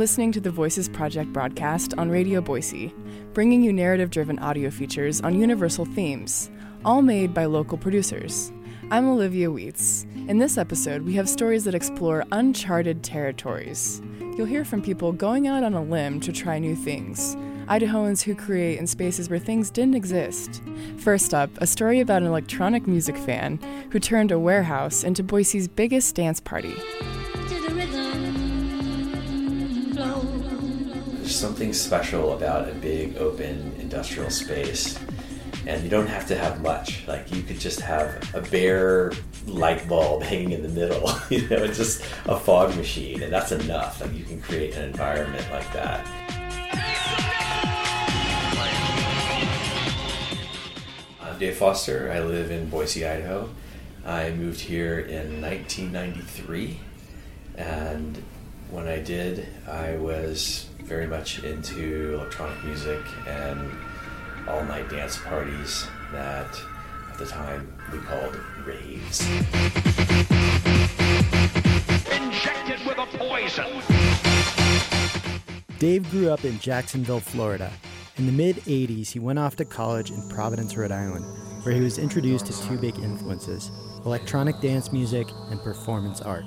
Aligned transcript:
listening 0.00 0.32
to 0.32 0.40
the 0.40 0.50
Voices 0.50 0.88
Project 0.88 1.30
broadcast 1.30 1.92
on 1.98 2.08
Radio 2.08 2.40
Boise, 2.40 2.90
bringing 3.34 3.62
you 3.62 3.70
narrative 3.70 4.08
driven 4.08 4.38
audio 4.38 4.70
features 4.70 5.20
on 5.20 5.38
universal 5.38 5.84
themes, 5.84 6.50
all 6.86 7.02
made 7.02 7.34
by 7.34 7.44
local 7.44 7.76
producers. 7.76 8.50
I'm 8.90 9.06
Olivia 9.06 9.48
Weitz. 9.48 10.06
In 10.26 10.38
this 10.38 10.56
episode, 10.56 11.02
we 11.02 11.12
have 11.16 11.28
stories 11.28 11.64
that 11.64 11.74
explore 11.74 12.24
uncharted 12.32 13.02
territories. 13.02 14.00
You'll 14.38 14.46
hear 14.46 14.64
from 14.64 14.80
people 14.80 15.12
going 15.12 15.46
out 15.46 15.64
on 15.64 15.74
a 15.74 15.82
limb 15.82 16.18
to 16.20 16.32
try 16.32 16.58
new 16.58 16.76
things, 16.76 17.36
Idahoans 17.66 18.22
who 18.22 18.34
create 18.34 18.78
in 18.78 18.86
spaces 18.86 19.28
where 19.28 19.38
things 19.38 19.70
didn't 19.70 19.96
exist. 19.96 20.62
First 20.96 21.34
up, 21.34 21.50
a 21.58 21.66
story 21.66 22.00
about 22.00 22.22
an 22.22 22.28
electronic 22.28 22.86
music 22.86 23.18
fan 23.18 23.58
who 23.92 23.98
turned 23.98 24.32
a 24.32 24.38
warehouse 24.38 25.04
into 25.04 25.22
Boise's 25.22 25.68
biggest 25.68 26.14
dance 26.14 26.40
party. 26.40 26.74
There's 31.30 31.38
something 31.38 31.72
special 31.72 32.32
about 32.32 32.68
a 32.68 32.72
big 32.72 33.16
open 33.16 33.72
industrial 33.78 34.30
space 34.30 34.98
and 35.64 35.80
you 35.84 35.88
don't 35.88 36.08
have 36.08 36.26
to 36.26 36.36
have 36.36 36.60
much. 36.60 37.06
Like 37.06 37.32
you 37.32 37.44
could 37.44 37.60
just 37.60 37.78
have 37.78 38.34
a 38.34 38.40
bare 38.40 39.12
light 39.46 39.88
bulb 39.88 40.22
hanging 40.24 40.50
in 40.50 40.62
the 40.64 40.68
middle, 40.68 41.08
you 41.30 41.48
know, 41.48 41.62
it's 41.62 41.76
just 41.76 42.02
a 42.26 42.36
fog 42.36 42.74
machine, 42.76 43.22
and 43.22 43.32
that's 43.32 43.52
enough. 43.52 44.00
Like 44.00 44.12
you 44.12 44.24
can 44.24 44.42
create 44.42 44.74
an 44.74 44.82
environment 44.88 45.46
like 45.52 45.72
that. 45.72 46.04
I'm 51.22 51.38
Dave 51.38 51.56
Foster. 51.56 52.10
I 52.10 52.18
live 52.18 52.50
in 52.50 52.68
Boise, 52.68 53.06
Idaho. 53.06 53.48
I 54.04 54.32
moved 54.32 54.58
here 54.58 54.98
in 54.98 55.40
1993, 55.40 56.80
and 57.54 58.20
when 58.70 58.86
I 58.86 59.00
did, 59.00 59.46
I 59.68 59.96
was 59.96 60.68
very 60.82 61.06
much 61.06 61.42
into 61.42 62.14
electronic 62.14 62.62
music 62.64 63.00
and 63.26 63.70
all 64.48 64.64
night 64.64 64.88
dance 64.88 65.18
parties 65.18 65.86
that 66.12 66.60
at 67.10 67.18
the 67.18 67.26
time 67.26 67.72
we 67.92 67.98
called 67.98 68.36
raves. 68.64 69.28
Injected 72.10 72.86
with 72.86 72.98
a 72.98 73.06
poison. 73.18 73.82
Dave 75.78 76.08
grew 76.10 76.30
up 76.30 76.44
in 76.44 76.58
Jacksonville, 76.58 77.20
Florida. 77.20 77.72
In 78.16 78.26
the 78.26 78.32
mid 78.32 78.56
80s, 78.56 79.10
he 79.10 79.18
went 79.18 79.38
off 79.38 79.56
to 79.56 79.64
college 79.64 80.10
in 80.10 80.28
Providence, 80.28 80.76
Rhode 80.76 80.92
Island, 80.92 81.24
where 81.64 81.74
he 81.74 81.80
was 81.80 81.98
introduced 81.98 82.46
to 82.46 82.68
two 82.68 82.78
big 82.78 82.98
influences 82.98 83.70
electronic 84.04 84.58
dance 84.60 84.92
music 84.92 85.28
and 85.50 85.60
performance 85.60 86.22
art. 86.22 86.44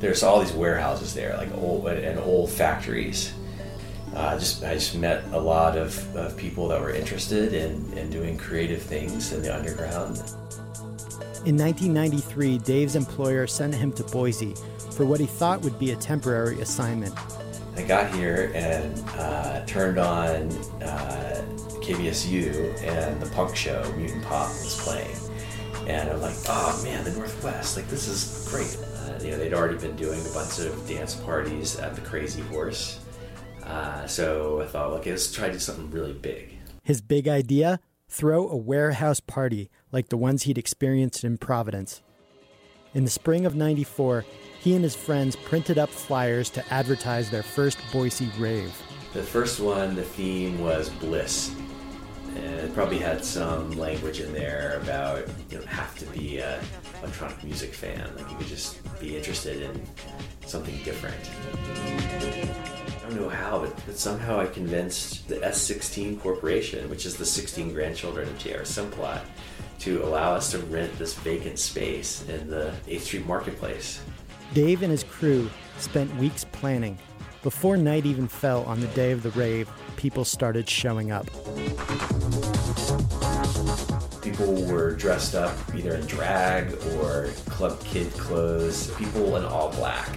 There's 0.00 0.22
all 0.22 0.40
these 0.40 0.52
warehouses 0.52 1.14
there, 1.14 1.36
like 1.36 1.52
old 1.54 1.86
and 1.86 2.18
old 2.18 2.50
factories 2.50 3.32
uh, 4.14 4.38
just 4.38 4.62
I 4.62 4.74
just 4.74 4.94
met 4.94 5.24
a 5.32 5.38
lot 5.38 5.76
of, 5.76 6.16
of 6.16 6.36
people 6.36 6.68
that 6.68 6.80
were 6.80 6.92
interested 6.92 7.52
in, 7.52 7.92
in 7.98 8.10
doing 8.10 8.36
creative 8.36 8.80
things 8.80 9.32
in 9.32 9.42
the 9.42 9.54
underground. 9.54 10.18
In 11.44 11.58
1993, 11.58 12.58
Dave's 12.58 12.96
employer 12.96 13.46
sent 13.46 13.74
him 13.74 13.92
to 13.92 14.04
Boise 14.04 14.54
for 14.92 15.04
what 15.04 15.20
he 15.20 15.26
thought 15.26 15.62
would 15.62 15.78
be 15.78 15.90
a 15.90 15.96
temporary 15.96 16.60
assignment. 16.60 17.14
I 17.76 17.82
got 17.82 18.14
here 18.14 18.52
and 18.54 19.02
uh, 19.16 19.64
turned 19.66 19.98
on 19.98 20.48
uh, 20.80 21.44
KBSU, 21.82 22.82
and 22.84 23.20
the 23.20 23.28
punk 23.30 23.56
show 23.56 23.92
Mutant 23.96 24.22
Pop 24.22 24.48
was 24.48 24.80
playing. 24.80 25.16
And 25.86 26.10
I'm 26.10 26.20
like, 26.20 26.36
oh 26.48 26.80
man, 26.82 27.04
the 27.04 27.12
Northwest, 27.12 27.76
like 27.76 27.88
this 27.88 28.08
is 28.08 28.48
great. 28.50 28.78
Uh, 28.96 29.22
you 29.22 29.30
know, 29.30 29.38
they'd 29.38 29.54
already 29.54 29.78
been 29.78 29.96
doing 29.96 30.20
a 30.20 30.30
bunch 30.30 30.58
of 30.58 30.88
dance 30.88 31.14
parties 31.14 31.78
at 31.78 31.94
the 31.94 32.00
Crazy 32.00 32.42
Horse 32.42 33.00
uh, 33.66 34.06
so 34.06 34.60
I 34.60 34.66
thought, 34.66 34.90
okay, 34.98 35.10
let's 35.10 35.32
try 35.32 35.46
to 35.46 35.54
do 35.54 35.58
something 35.58 35.90
really 35.90 36.12
big. 36.12 36.58
His 36.82 37.00
big 37.00 37.28
idea? 37.28 37.80
Throw 38.08 38.48
a 38.48 38.56
warehouse 38.56 39.20
party 39.20 39.70
like 39.90 40.08
the 40.08 40.16
ones 40.16 40.42
he'd 40.42 40.58
experienced 40.58 41.24
in 41.24 41.38
Providence. 41.38 42.02
In 42.92 43.04
the 43.04 43.10
spring 43.10 43.46
of 43.46 43.56
94, 43.56 44.24
he 44.60 44.74
and 44.74 44.84
his 44.84 44.94
friends 44.94 45.34
printed 45.34 45.78
up 45.78 45.90
flyers 45.90 46.50
to 46.50 46.72
advertise 46.72 47.30
their 47.30 47.42
first 47.42 47.78
Boise 47.92 48.30
rave. 48.38 48.72
The 49.14 49.22
first 49.22 49.60
one, 49.60 49.96
the 49.96 50.02
theme 50.02 50.60
was 50.60 50.90
bliss. 50.90 51.54
And 52.34 52.60
it 52.60 52.74
probably 52.74 52.98
had 52.98 53.24
some 53.24 53.70
language 53.72 54.20
in 54.20 54.32
there 54.32 54.80
about 54.82 55.26
you 55.50 55.58
don't 55.58 55.66
have 55.66 55.96
to 55.98 56.06
be 56.06 56.38
a 56.38 56.60
electronic 57.02 57.42
music 57.44 57.72
fan. 57.72 58.10
Like 58.16 58.30
you 58.30 58.36
could 58.36 58.46
just 58.46 58.78
be 59.00 59.16
interested 59.16 59.62
in 59.62 59.82
something 60.46 60.76
different. 60.84 61.16
I 63.04 63.08
don't 63.08 63.20
know 63.20 63.28
how, 63.28 63.60
but, 63.60 63.86
but 63.86 63.98
somehow 63.98 64.40
I 64.40 64.46
convinced 64.46 65.28
the 65.28 65.36
S16 65.36 66.20
Corporation, 66.20 66.88
which 66.88 67.06
is 67.06 67.16
the 67.16 67.26
16 67.26 67.72
grandchildren 67.72 68.28
of 68.28 68.38
J.R. 68.38 68.62
Simplot, 68.62 69.20
to 69.80 70.02
allow 70.04 70.32
us 70.32 70.50
to 70.52 70.58
rent 70.58 70.96
this 70.98 71.14
vacant 71.14 71.58
space 71.58 72.26
in 72.28 72.48
the 72.48 72.72
8th 72.88 73.00
Street 73.00 73.26
Marketplace. 73.26 74.00
Dave 74.54 74.82
and 74.82 74.90
his 74.90 75.04
crew 75.04 75.50
spent 75.78 76.14
weeks 76.16 76.44
planning. 76.44 76.98
Before 77.44 77.76
night 77.76 78.06
even 78.06 78.26
fell 78.26 78.64
on 78.64 78.80
the 78.80 78.86
day 78.88 79.12
of 79.12 79.22
the 79.22 79.30
rave, 79.32 79.70
people 79.96 80.24
started 80.24 80.68
showing 80.68 81.12
up. 81.12 81.26
People 84.22 84.64
were 84.64 84.96
dressed 84.96 85.34
up 85.34 85.54
either 85.74 85.94
in 85.96 86.06
drag 86.06 86.72
or 86.96 87.28
club 87.50 87.78
kid 87.84 88.10
clothes, 88.14 88.90
people 88.96 89.36
in 89.36 89.44
all 89.44 89.70
black 89.72 90.08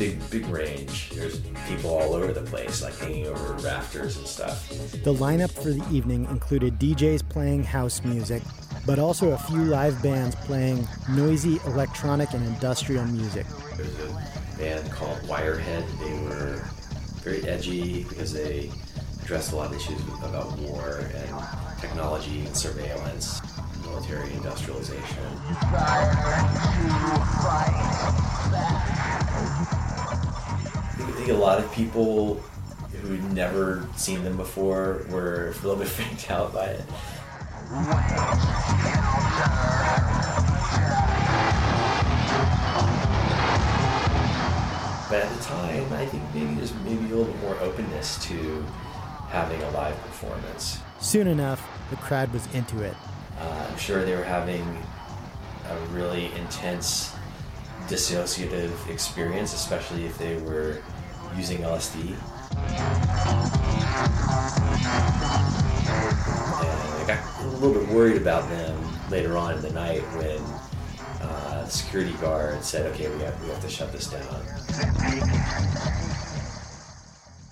big 0.00 0.30
big 0.30 0.46
range. 0.46 1.10
There's 1.10 1.40
people 1.68 1.90
all 1.90 2.14
over 2.14 2.32
the 2.32 2.40
place, 2.40 2.82
like 2.82 2.96
hanging 2.96 3.26
over 3.26 3.52
rafters 3.62 4.16
and 4.16 4.26
stuff. 4.26 4.66
The 4.70 5.12
lineup 5.12 5.50
for 5.50 5.72
the 5.72 5.84
evening 5.94 6.24
included 6.30 6.78
DJs 6.78 7.28
playing 7.28 7.64
house 7.64 8.02
music, 8.02 8.42
but 8.86 8.98
also 8.98 9.32
a 9.32 9.36
few 9.36 9.62
live 9.64 10.02
bands 10.02 10.34
playing 10.36 10.88
noisy 11.10 11.60
electronic 11.66 12.32
and 12.32 12.42
industrial 12.46 13.04
music. 13.04 13.46
There's 13.76 13.98
a 13.98 14.40
band 14.60 14.92
called 14.92 15.18
Wirehead. 15.22 15.86
They 15.98 16.12
were 16.28 16.62
very 17.22 17.42
edgy 17.48 18.04
because 18.04 18.32
they 18.32 18.70
addressed 19.22 19.52
a 19.52 19.56
lot 19.56 19.70
of 19.70 19.76
issues 19.76 19.98
about 20.22 20.56
war 20.58 21.00
and 21.14 21.80
technology 21.80 22.40
and 22.44 22.54
surveillance 22.54 23.40
military 23.82 24.32
industrialization 24.34 25.24
I 30.98 31.12
think 31.16 31.28
a 31.28 31.34
lot 31.34 31.58
of 31.58 31.72
people 31.72 32.34
who'd 33.02 33.32
never 33.32 33.88
seen 33.96 34.22
them 34.22 34.36
before 34.36 35.06
were 35.08 35.48
a 35.48 35.66
little 35.66 35.76
bit 35.76 35.88
freaked 35.96 36.30
out 36.30 36.52
by 36.52 36.66
it. 36.66 36.84
But 45.10 45.24
at 45.24 45.36
the 45.36 45.42
time, 45.42 45.92
I 45.92 46.06
think 46.06 46.22
maybe 46.32 46.54
there's 46.54 46.72
maybe 46.84 47.04
a 47.06 47.16
little 47.16 47.24
bit 47.24 47.42
more 47.42 47.58
openness 47.58 48.24
to 48.26 48.64
having 49.28 49.60
a 49.60 49.70
live 49.70 50.00
performance. 50.02 50.78
Soon 51.00 51.26
enough, 51.26 51.68
the 51.90 51.96
crowd 51.96 52.32
was 52.32 52.46
into 52.54 52.80
it. 52.84 52.94
Uh, 53.40 53.66
I'm 53.68 53.76
sure 53.76 54.04
they 54.04 54.14
were 54.14 54.22
having 54.22 54.62
a 55.68 55.76
really 55.86 56.26
intense 56.34 57.12
dissociative 57.88 58.88
experience, 58.88 59.52
especially 59.52 60.06
if 60.06 60.16
they 60.16 60.36
were 60.42 60.80
using 61.36 61.58
LSD. 61.58 62.14
And 62.14 62.70
I 67.02 67.04
got 67.08 67.42
a 67.42 67.48
little 67.48 67.80
bit 67.80 67.88
worried 67.88 68.16
about 68.16 68.48
them 68.48 69.10
later 69.10 69.36
on 69.36 69.54
in 69.54 69.62
the 69.62 69.72
night 69.72 70.02
when 70.14 70.40
the 71.70 71.76
security 71.76 72.12
guard 72.14 72.64
said, 72.64 72.86
"Okay, 72.92 73.08
we 73.08 73.22
have 73.22 73.40
we 73.42 73.48
have 73.48 73.60
to 73.60 73.68
shut 73.68 73.92
this 73.92 74.08
down." 74.08 74.26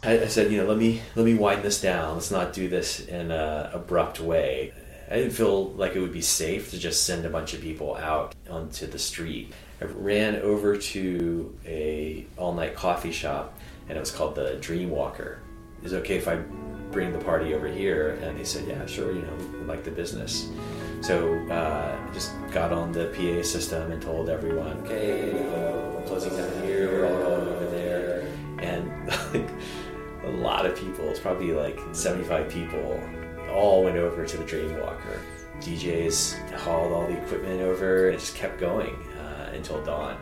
I, 0.03 0.23
I 0.23 0.27
said, 0.27 0.51
"You 0.51 0.59
know, 0.59 0.67
let 0.67 0.79
me 0.79 1.03
let 1.15 1.25
me 1.25 1.35
wind 1.35 1.63
this 1.63 1.81
down. 1.81 2.15
Let's 2.15 2.31
not 2.31 2.53
do 2.53 2.69
this 2.69 3.01
in 3.01 3.31
an 3.31 3.73
abrupt 3.73 4.21
way." 4.21 4.73
I 5.11 5.15
didn't 5.15 5.33
feel 5.33 5.71
like 5.71 5.97
it 5.97 6.01
would 6.01 6.13
be 6.13 6.21
safe 6.21 6.71
to 6.73 6.79
just 6.79 7.05
send 7.05 7.25
a 7.25 7.31
bunch 7.31 7.55
of 7.55 7.63
people 7.63 7.97
out 7.97 8.35
onto 8.51 8.87
the 8.87 8.99
street. 8.99 9.55
I 9.81 9.87
ran 9.87 10.37
over 10.37 10.77
to 10.77 11.59
a 11.65 12.27
all 12.37 12.53
night 12.53 12.75
coffee 12.75 13.13
shop 13.13 13.59
and 13.89 13.97
it 13.97 14.01
was 14.01 14.11
called 14.11 14.35
the 14.35 14.57
Dream 14.57 14.91
Walker. 14.91 15.39
Is 15.83 15.95
it 15.95 15.97
okay 15.99 16.17
if 16.17 16.29
I 16.29 16.37
bring 16.91 17.13
the 17.13 17.25
party 17.25 17.55
over 17.55 17.69
here? 17.69 18.19
And 18.23 18.39
they 18.39 18.45
said, 18.45 18.69
yeah, 18.69 18.85
sure, 18.85 19.13
you 19.13 19.23
know, 19.23 19.65
like 19.67 19.83
the 19.83 19.91
business. 19.91 20.51
So 21.01 21.39
uh, 21.49 22.13
just 22.13 22.33
got 22.51 22.73
on 22.73 22.93
the 22.93 23.07
PA 23.07 23.43
system 23.43 23.93
and 23.93 24.03
told 24.03 24.29
everyone, 24.29 24.79
okay, 24.79 25.33
we're 25.33 26.03
closing 26.07 26.37
down 26.37 26.63
here, 26.63 26.91
we're 26.91 27.07
all 27.07 27.23
going 27.23 27.49
over 27.49 27.67
there. 27.67 28.27
And 28.59 29.09
like, 29.33 29.49
a 30.25 30.31
lot 30.31 30.67
of 30.67 30.77
people, 30.77 31.09
it's 31.09 31.21
probably 31.21 31.53
like 31.53 31.79
75 31.93 32.49
people, 32.51 33.01
all 33.51 33.85
went 33.85 33.97
over 33.97 34.27
to 34.27 34.37
the 34.37 34.45
Dream 34.45 34.79
Walker. 34.81 35.21
DJs 35.61 36.53
hauled 36.59 36.93
all 36.93 37.07
the 37.07 37.17
equipment 37.17 37.61
over 37.61 38.11
and 38.11 38.19
just 38.19 38.35
kept 38.35 38.61
going 38.61 38.95
uh, 39.19 39.51
until 39.55 39.83
dawn. 39.85 40.19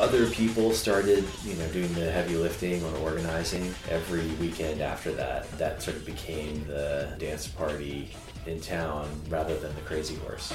Other 0.00 0.30
people 0.30 0.72
started, 0.72 1.24
you 1.44 1.54
know, 1.56 1.68
doing 1.68 1.92
the 1.92 2.10
heavy 2.10 2.34
lifting 2.34 2.82
or 2.84 2.96
organizing 2.98 3.74
every 3.90 4.26
weekend 4.40 4.80
after 4.80 5.12
that. 5.12 5.50
That 5.58 5.82
sort 5.82 5.98
of 5.98 6.06
became 6.06 6.66
the 6.66 7.14
dance 7.18 7.46
party 7.46 8.10
in 8.46 8.60
town 8.60 9.08
rather 9.28 9.58
than 9.58 9.74
the 9.74 9.82
Crazy 9.82 10.14
Horse. 10.16 10.48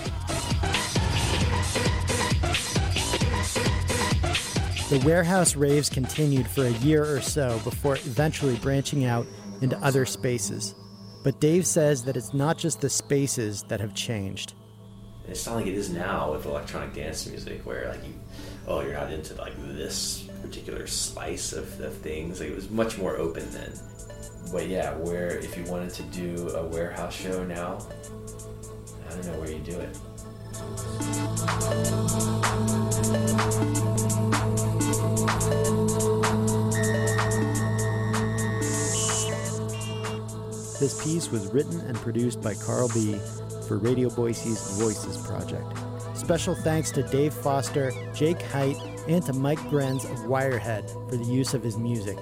The 4.89 5.01
warehouse 5.05 5.55
raves 5.55 5.89
continued 5.89 6.47
for 6.47 6.65
a 6.65 6.71
year 6.71 7.05
or 7.05 7.21
so 7.21 7.59
before 7.63 7.95
eventually 7.97 8.55
branching 8.57 9.05
out 9.05 9.27
into 9.61 9.77
other 9.83 10.07
spaces. 10.07 10.73
But 11.23 11.39
Dave 11.39 11.67
says 11.67 12.03
that 12.05 12.17
it's 12.17 12.33
not 12.33 12.57
just 12.57 12.81
the 12.81 12.89
spaces 12.89 13.63
that 13.63 13.79
have 13.79 13.93
changed. 13.93 14.53
It's 15.27 15.45
not 15.45 15.55
like 15.55 15.67
it 15.67 15.73
is 15.73 15.89
now 15.89 16.31
with 16.31 16.45
electronic 16.45 16.93
dance 16.93 17.25
music, 17.27 17.65
where 17.65 17.89
like 17.89 18.03
you, 18.03 18.13
oh, 18.67 18.81
you're 18.81 18.93
not 18.93 19.11
into 19.11 19.35
like 19.35 19.53
this 19.75 20.27
particular 20.41 20.87
slice 20.87 21.53
of, 21.53 21.79
of 21.81 21.93
things. 21.97 22.39
Like 22.39 22.49
it 22.49 22.55
was 22.55 22.69
much 22.69 22.97
more 22.97 23.17
open 23.17 23.49
then. 23.51 23.71
But 24.51 24.67
yeah, 24.67 24.93
where 24.95 25.37
if 25.37 25.57
you 25.57 25.63
wanted 25.65 25.91
to 25.93 26.03
do 26.03 26.49
a 26.55 26.65
warehouse 26.65 27.15
show 27.15 27.43
now, 27.43 27.79
I 29.07 29.09
don't 29.11 29.25
know 29.25 29.39
where 29.39 29.51
you 29.51 29.59
do 29.59 29.79
it. 29.79 29.97
This 40.79 41.03
piece 41.03 41.31
was 41.31 41.47
written 41.47 41.79
and 41.81 41.95
produced 41.97 42.41
by 42.41 42.53
Carl 42.53 42.89
B. 42.93 43.17
for 43.67 43.77
Radio 43.77 44.09
Boise's 44.09 44.77
Voices 44.79 45.17
Project. 45.25 45.84
Special 46.25 46.55
thanks 46.55 46.89
to 46.89 47.03
Dave 47.03 47.35
Foster, 47.35 47.91
Jake 48.11 48.41
Height, 48.41 48.75
and 49.07 49.23
to 49.27 49.31
Mike 49.31 49.59
Grenz 49.69 50.05
of 50.05 50.17
Wirehead 50.25 50.89
for 51.07 51.17
the 51.17 51.23
use 51.23 51.53
of 51.53 51.61
his 51.61 51.77
music. 51.77 52.17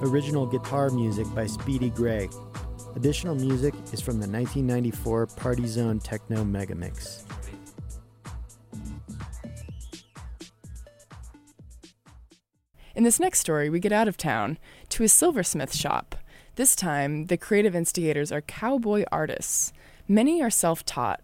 Original 0.00 0.46
guitar 0.46 0.88
music 0.88 1.26
by 1.34 1.46
Speedy 1.46 1.90
Gray. 1.90 2.30
Additional 2.96 3.34
music 3.34 3.74
is 3.92 4.00
from 4.00 4.20
the 4.20 4.26
1994 4.26 5.26
Party 5.26 5.66
Zone 5.66 6.00
Techno 6.00 6.42
Megamix. 6.44 7.24
In 12.94 13.04
this 13.04 13.20
next 13.20 13.40
story, 13.40 13.68
we 13.68 13.80
get 13.80 13.92
out 13.92 14.08
of 14.08 14.16
town 14.16 14.56
to 14.88 15.04
a 15.04 15.08
silversmith 15.08 15.76
shop. 15.76 16.14
This 16.54 16.74
time, 16.74 17.26
the 17.26 17.36
creative 17.36 17.76
instigators 17.76 18.32
are 18.32 18.40
cowboy 18.40 19.04
artists. 19.12 19.74
Many 20.08 20.42
are 20.42 20.48
self 20.48 20.86
taught, 20.86 21.20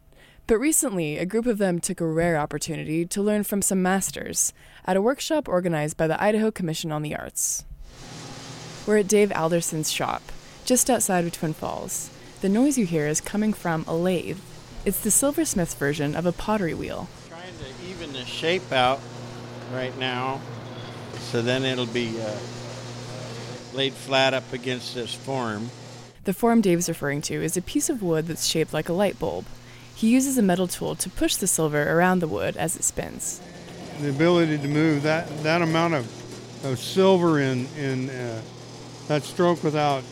but 0.48 0.58
recently, 0.58 1.18
a 1.18 1.26
group 1.26 1.44
of 1.44 1.58
them 1.58 1.78
took 1.78 2.00
a 2.00 2.06
rare 2.06 2.38
opportunity 2.38 3.04
to 3.04 3.22
learn 3.22 3.44
from 3.44 3.60
some 3.60 3.82
masters 3.82 4.54
at 4.86 4.96
a 4.96 5.02
workshop 5.02 5.46
organized 5.46 5.98
by 5.98 6.06
the 6.06 6.20
Idaho 6.20 6.50
Commission 6.50 6.90
on 6.90 7.02
the 7.02 7.14
Arts. 7.14 7.66
We're 8.86 8.96
at 8.96 9.08
Dave 9.08 9.30
Alderson's 9.30 9.92
shop, 9.92 10.22
just 10.64 10.88
outside 10.88 11.26
of 11.26 11.32
Twin 11.32 11.52
Falls. 11.52 12.08
The 12.40 12.48
noise 12.48 12.78
you 12.78 12.86
hear 12.86 13.06
is 13.06 13.20
coming 13.20 13.52
from 13.52 13.84
a 13.86 13.94
lathe. 13.94 14.38
It's 14.86 15.00
the 15.00 15.10
silversmith's 15.10 15.74
version 15.74 16.16
of 16.16 16.24
a 16.24 16.32
pottery 16.32 16.72
wheel. 16.72 17.10
Trying 17.28 17.42
to 17.42 17.90
even 17.90 18.14
the 18.14 18.24
shape 18.24 18.72
out 18.72 19.00
right 19.74 19.96
now, 19.98 20.40
so 21.18 21.42
then 21.42 21.66
it'll 21.66 21.84
be 21.84 22.18
uh, 22.18 22.38
laid 23.74 23.92
flat 23.92 24.32
up 24.32 24.50
against 24.54 24.94
this 24.94 25.12
form. 25.12 25.68
The 26.24 26.32
form 26.32 26.62
Dave's 26.62 26.88
referring 26.88 27.20
to 27.22 27.34
is 27.34 27.58
a 27.58 27.62
piece 27.62 27.90
of 27.90 28.02
wood 28.02 28.28
that's 28.28 28.46
shaped 28.46 28.72
like 28.72 28.88
a 28.88 28.94
light 28.94 29.18
bulb. 29.18 29.44
He 29.98 30.10
uses 30.10 30.38
a 30.38 30.42
metal 30.42 30.68
tool 30.68 30.94
to 30.94 31.10
push 31.10 31.34
the 31.34 31.48
silver 31.48 31.92
around 31.92 32.20
the 32.20 32.28
wood 32.28 32.56
as 32.56 32.76
it 32.76 32.84
spins. 32.84 33.40
The 34.00 34.10
ability 34.10 34.58
to 34.58 34.68
move 34.68 35.02
that, 35.02 35.26
that 35.42 35.60
amount 35.60 35.94
of, 35.94 36.64
of 36.64 36.78
silver 36.78 37.40
in, 37.40 37.66
in 37.76 38.08
uh, 38.08 38.40
that 39.08 39.24
stroke 39.24 39.64
without 39.64 40.04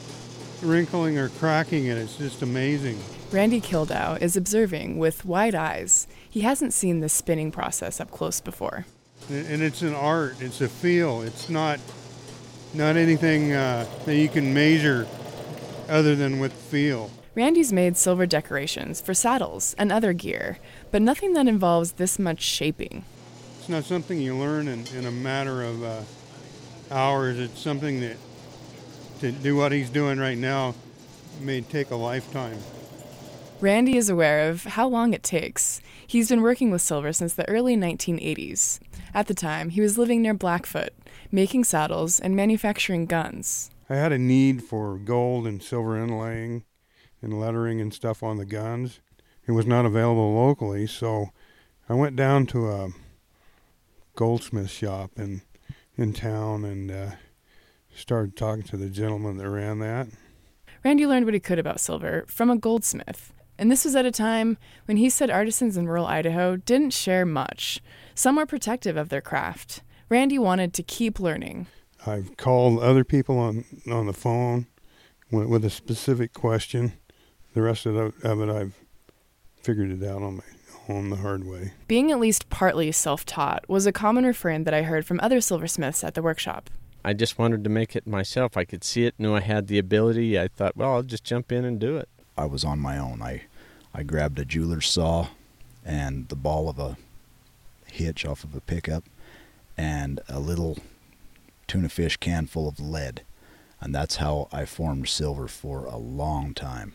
wrinkling 0.60 1.18
or 1.18 1.28
cracking 1.28 1.86
it 1.86 1.96
is 1.98 2.16
just 2.16 2.42
amazing. 2.42 2.98
Randy 3.30 3.60
Kildow 3.60 4.18
is 4.20 4.36
observing 4.36 4.98
with 4.98 5.24
wide 5.24 5.54
eyes. 5.54 6.08
He 6.28 6.40
hasn't 6.40 6.72
seen 6.72 6.98
this 6.98 7.12
spinning 7.12 7.52
process 7.52 8.00
up 8.00 8.10
close 8.10 8.40
before. 8.40 8.86
And 9.30 9.62
it's 9.62 9.82
an 9.82 9.94
art, 9.94 10.34
it's 10.40 10.60
a 10.62 10.68
feel. 10.68 11.22
It's 11.22 11.48
not, 11.48 11.78
not 12.74 12.96
anything 12.96 13.52
uh, 13.52 13.86
that 14.04 14.16
you 14.16 14.28
can 14.28 14.52
measure 14.52 15.06
other 15.88 16.16
than 16.16 16.40
with 16.40 16.52
feel. 16.52 17.08
Randy's 17.36 17.70
made 17.70 17.98
silver 17.98 18.24
decorations 18.24 19.02
for 19.02 19.12
saddles 19.12 19.74
and 19.76 19.92
other 19.92 20.14
gear, 20.14 20.56
but 20.90 21.02
nothing 21.02 21.34
that 21.34 21.46
involves 21.46 21.92
this 21.92 22.18
much 22.18 22.40
shaping. 22.40 23.04
It's 23.58 23.68
not 23.68 23.84
something 23.84 24.18
you 24.18 24.34
learn 24.34 24.68
in, 24.68 24.86
in 24.96 25.04
a 25.04 25.10
matter 25.10 25.62
of 25.62 25.84
uh, 25.84 26.00
hours. 26.90 27.38
It's 27.38 27.60
something 27.60 28.00
that 28.00 28.16
to 29.20 29.32
do 29.32 29.54
what 29.54 29.72
he's 29.72 29.90
doing 29.90 30.18
right 30.18 30.38
now 30.38 30.74
may 31.42 31.60
take 31.60 31.90
a 31.90 31.96
lifetime. 31.96 32.56
Randy 33.60 33.98
is 33.98 34.08
aware 34.08 34.48
of 34.48 34.64
how 34.64 34.88
long 34.88 35.12
it 35.12 35.22
takes. 35.22 35.82
He's 36.06 36.30
been 36.30 36.40
working 36.40 36.70
with 36.70 36.80
silver 36.80 37.12
since 37.12 37.34
the 37.34 37.46
early 37.50 37.76
1980s. 37.76 38.80
At 39.12 39.26
the 39.26 39.34
time, 39.34 39.68
he 39.68 39.82
was 39.82 39.98
living 39.98 40.22
near 40.22 40.32
Blackfoot, 40.32 40.94
making 41.30 41.64
saddles 41.64 42.18
and 42.18 42.34
manufacturing 42.34 43.04
guns. 43.04 43.70
I 43.90 43.96
had 43.96 44.12
a 44.12 44.18
need 44.18 44.64
for 44.64 44.96
gold 44.96 45.46
and 45.46 45.62
silver 45.62 45.98
inlaying 45.98 46.62
and 47.26 47.40
lettering 47.40 47.80
and 47.80 47.92
stuff 47.92 48.22
on 48.22 48.38
the 48.38 48.46
guns. 48.46 49.00
It 49.46 49.52
was 49.52 49.66
not 49.66 49.84
available 49.84 50.34
locally, 50.34 50.86
so 50.86 51.30
I 51.88 51.94
went 51.94 52.16
down 52.16 52.46
to 52.46 52.70
a 52.70 52.88
goldsmith 54.14 54.70
shop 54.70 55.12
in 55.16 55.42
in 55.96 56.12
town 56.12 56.64
and 56.64 56.90
uh, 56.90 57.10
started 57.94 58.36
talking 58.36 58.62
to 58.64 58.76
the 58.76 58.90
gentleman 58.90 59.38
that 59.38 59.48
ran 59.48 59.78
that. 59.78 60.08
Randy 60.84 61.06
learned 61.06 61.24
what 61.24 61.34
he 61.34 61.40
could 61.40 61.58
about 61.58 61.80
silver 61.80 62.24
from 62.28 62.50
a 62.50 62.56
goldsmith. 62.56 63.32
And 63.58 63.72
this 63.72 63.84
was 63.84 63.96
at 63.96 64.04
a 64.04 64.10
time 64.10 64.58
when 64.84 64.98
he 64.98 65.08
said 65.08 65.30
artisans 65.30 65.78
in 65.78 65.88
rural 65.88 66.06
Idaho 66.06 66.56
didn't 66.56 66.90
share 66.90 67.24
much. 67.24 67.80
Some 68.14 68.36
were 68.36 68.44
protective 68.44 68.96
of 68.96 69.08
their 69.08 69.22
craft. 69.22 69.82
Randy 70.10 70.38
wanted 70.38 70.74
to 70.74 70.82
keep 70.82 71.18
learning. 71.18 71.66
I've 72.06 72.36
called 72.36 72.80
other 72.80 73.04
people 73.04 73.38
on 73.38 73.64
on 73.90 74.06
the 74.06 74.12
phone 74.12 74.66
with, 75.30 75.48
with 75.48 75.64
a 75.64 75.70
specific 75.70 76.32
question. 76.32 76.92
The 77.56 77.62
rest 77.62 77.86
of, 77.86 77.96
it, 77.96 78.14
of 78.22 78.42
it, 78.42 78.50
I've 78.50 78.74
figured 79.62 79.90
it 79.90 80.06
out 80.06 80.22
on 80.22 80.36
my 80.36 80.94
on 80.94 81.08
the 81.08 81.16
hard 81.16 81.44
way. 81.44 81.72
Being 81.88 82.12
at 82.12 82.20
least 82.20 82.50
partly 82.50 82.92
self-taught 82.92 83.66
was 83.66 83.86
a 83.86 83.92
common 83.92 84.26
refrain 84.26 84.64
that 84.64 84.74
I 84.74 84.82
heard 84.82 85.06
from 85.06 85.18
other 85.20 85.40
silversmiths 85.40 86.04
at 86.04 86.12
the 86.12 86.20
workshop. 86.20 86.68
I 87.02 87.14
just 87.14 87.38
wanted 87.38 87.64
to 87.64 87.70
make 87.70 87.96
it 87.96 88.06
myself. 88.06 88.58
I 88.58 88.66
could 88.66 88.84
see 88.84 89.06
it, 89.06 89.14
knew 89.18 89.34
I 89.34 89.40
had 89.40 89.68
the 89.68 89.78
ability. 89.78 90.38
I 90.38 90.48
thought, 90.48 90.76
well, 90.76 90.92
I'll 90.92 91.02
just 91.02 91.24
jump 91.24 91.50
in 91.50 91.64
and 91.64 91.80
do 91.80 91.96
it. 91.96 92.10
I 92.36 92.44
was 92.44 92.62
on 92.62 92.78
my 92.78 92.98
own. 92.98 93.22
I 93.22 93.44
I 93.94 94.02
grabbed 94.02 94.38
a 94.38 94.44
jeweler's 94.44 94.90
saw 94.90 95.28
and 95.82 96.28
the 96.28 96.36
ball 96.36 96.68
of 96.68 96.78
a 96.78 96.98
hitch 97.86 98.26
off 98.26 98.44
of 98.44 98.54
a 98.54 98.60
pickup 98.60 99.04
and 99.78 100.20
a 100.28 100.40
little 100.40 100.76
tuna 101.66 101.88
fish 101.88 102.18
can 102.18 102.48
full 102.48 102.68
of 102.68 102.78
lead. 102.78 103.22
And 103.80 103.94
that's 103.94 104.16
how 104.16 104.48
I 104.52 104.66
formed 104.66 105.08
silver 105.08 105.48
for 105.48 105.86
a 105.86 105.96
long 105.96 106.52
time. 106.52 106.92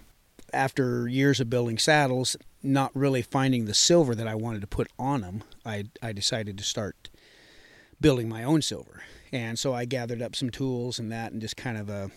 After 0.54 1.08
years 1.08 1.40
of 1.40 1.50
building 1.50 1.78
saddles, 1.78 2.36
not 2.62 2.92
really 2.94 3.22
finding 3.22 3.66
the 3.66 3.74
silver 3.74 4.14
that 4.16 4.28
I 4.28 4.36
wanted 4.36 4.62
to 4.62 4.68
put 4.68 4.88
on 5.00 5.22
them, 5.22 5.44
I, 5.66 5.86
I 6.02 6.12
decided 6.12 6.58
to 6.58 6.64
start 6.64 7.10
building 8.00 8.28
my 8.28 8.44
own 8.44 8.62
silver. 8.62 9.04
And 9.32 9.58
so 9.58 9.74
I 9.74 9.86
gathered 9.86 10.22
up 10.22 10.36
some 10.36 10.50
tools 10.50 11.00
and 11.00 11.12
that 11.12 11.32
and 11.32 11.42
just 11.42 11.56
kind 11.56 11.78
of, 11.78 11.90
uh, 11.90 12.08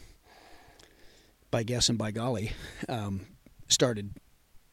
by 1.51 1.63
guess 1.63 1.89
and 1.89 1.97
by 1.97 2.11
golly, 2.11 2.53
um, 2.89 3.27
started 3.69 4.15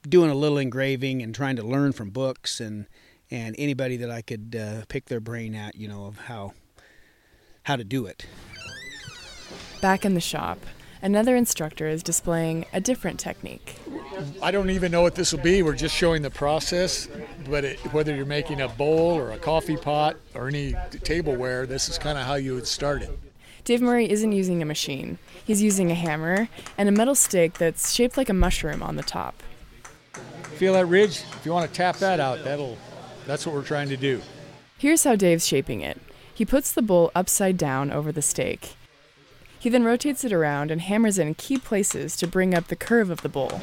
doing 0.07 0.31
a 0.31 0.35
little 0.35 0.57
engraving 0.57 1.21
and 1.21 1.35
trying 1.35 1.55
to 1.57 1.63
learn 1.63 1.91
from 1.91 2.09
books 2.09 2.59
and, 2.59 2.87
and 3.29 3.55
anybody 3.59 3.97
that 3.97 4.09
I 4.09 4.21
could 4.21 4.55
uh, 4.59 4.85
pick 4.87 5.05
their 5.05 5.19
brain 5.19 5.53
at, 5.53 5.75
you 5.75 5.87
know, 5.87 6.05
of 6.05 6.17
how 6.17 6.53
how 7.63 7.75
to 7.75 7.83
do 7.83 8.07
it. 8.07 8.25
Back 9.81 10.03
in 10.03 10.15
the 10.15 10.21
shop, 10.21 10.59
another 11.01 11.35
instructor 11.35 11.87
is 11.87 12.03
displaying 12.03 12.65
a 12.73 12.81
different 12.81 13.19
technique. 13.19 13.75
I 14.41 14.51
don't 14.51 14.69
even 14.69 14.91
know 14.91 15.01
what 15.01 15.15
this 15.15 15.31
will 15.31 15.41
be. 15.41 15.63
We're 15.63 15.75
just 15.75 15.95
showing 15.95 16.21
the 16.21 16.29
process, 16.29 17.07
but 17.49 17.63
it, 17.63 17.79
whether 17.93 18.15
you're 18.15 18.25
making 18.25 18.61
a 18.61 18.67
bowl 18.67 19.17
or 19.17 19.31
a 19.31 19.37
coffee 19.37 19.77
pot 19.77 20.17
or 20.35 20.47
any 20.47 20.75
tableware, 21.03 21.65
this 21.65 21.89
is 21.89 21.97
kind 21.97 22.17
of 22.17 22.25
how 22.25 22.35
you 22.35 22.55
would 22.55 22.67
start 22.67 23.01
it. 23.01 23.17
Dave 23.63 23.81
Murray 23.81 24.09
isn't 24.09 24.31
using 24.31 24.61
a 24.61 24.65
machine. 24.65 25.19
He's 25.45 25.61
using 25.61 25.91
a 25.91 25.95
hammer 25.95 26.49
and 26.77 26.89
a 26.89 26.91
metal 26.91 27.15
stake 27.15 27.53
that's 27.53 27.93
shaped 27.93 28.17
like 28.17 28.29
a 28.29 28.33
mushroom 28.33 28.81
on 28.81 28.95
the 28.95 29.03
top. 29.03 29.41
Feel 30.55 30.73
that 30.73 30.85
ridge? 30.85 31.23
If 31.37 31.45
you 31.45 31.51
want 31.51 31.69
to 31.69 31.75
tap 31.75 31.97
that 31.97 32.19
out, 32.19 32.43
that'll 32.43 32.77
that's 33.25 33.45
what 33.45 33.53
we're 33.55 33.63
trying 33.63 33.89
to 33.89 33.97
do. 33.97 34.21
Here's 34.77 35.03
how 35.03 35.15
Dave's 35.15 35.47
shaping 35.47 35.81
it. 35.81 35.99
He 36.33 36.45
puts 36.45 36.71
the 36.71 36.81
bowl 36.81 37.11
upside 37.13 37.57
down 37.57 37.91
over 37.91 38.11
the 38.11 38.21
stake. 38.21 38.75
He 39.61 39.69
then 39.69 39.83
rotates 39.83 40.23
it 40.23 40.33
around 40.33 40.71
and 40.71 40.81
hammers 40.81 41.19
in 41.19 41.35
key 41.35 41.59
places 41.59 42.17
to 42.17 42.25
bring 42.25 42.55
up 42.55 42.65
the 42.65 42.75
curve 42.75 43.11
of 43.11 43.21
the 43.21 43.29
bowl. 43.29 43.61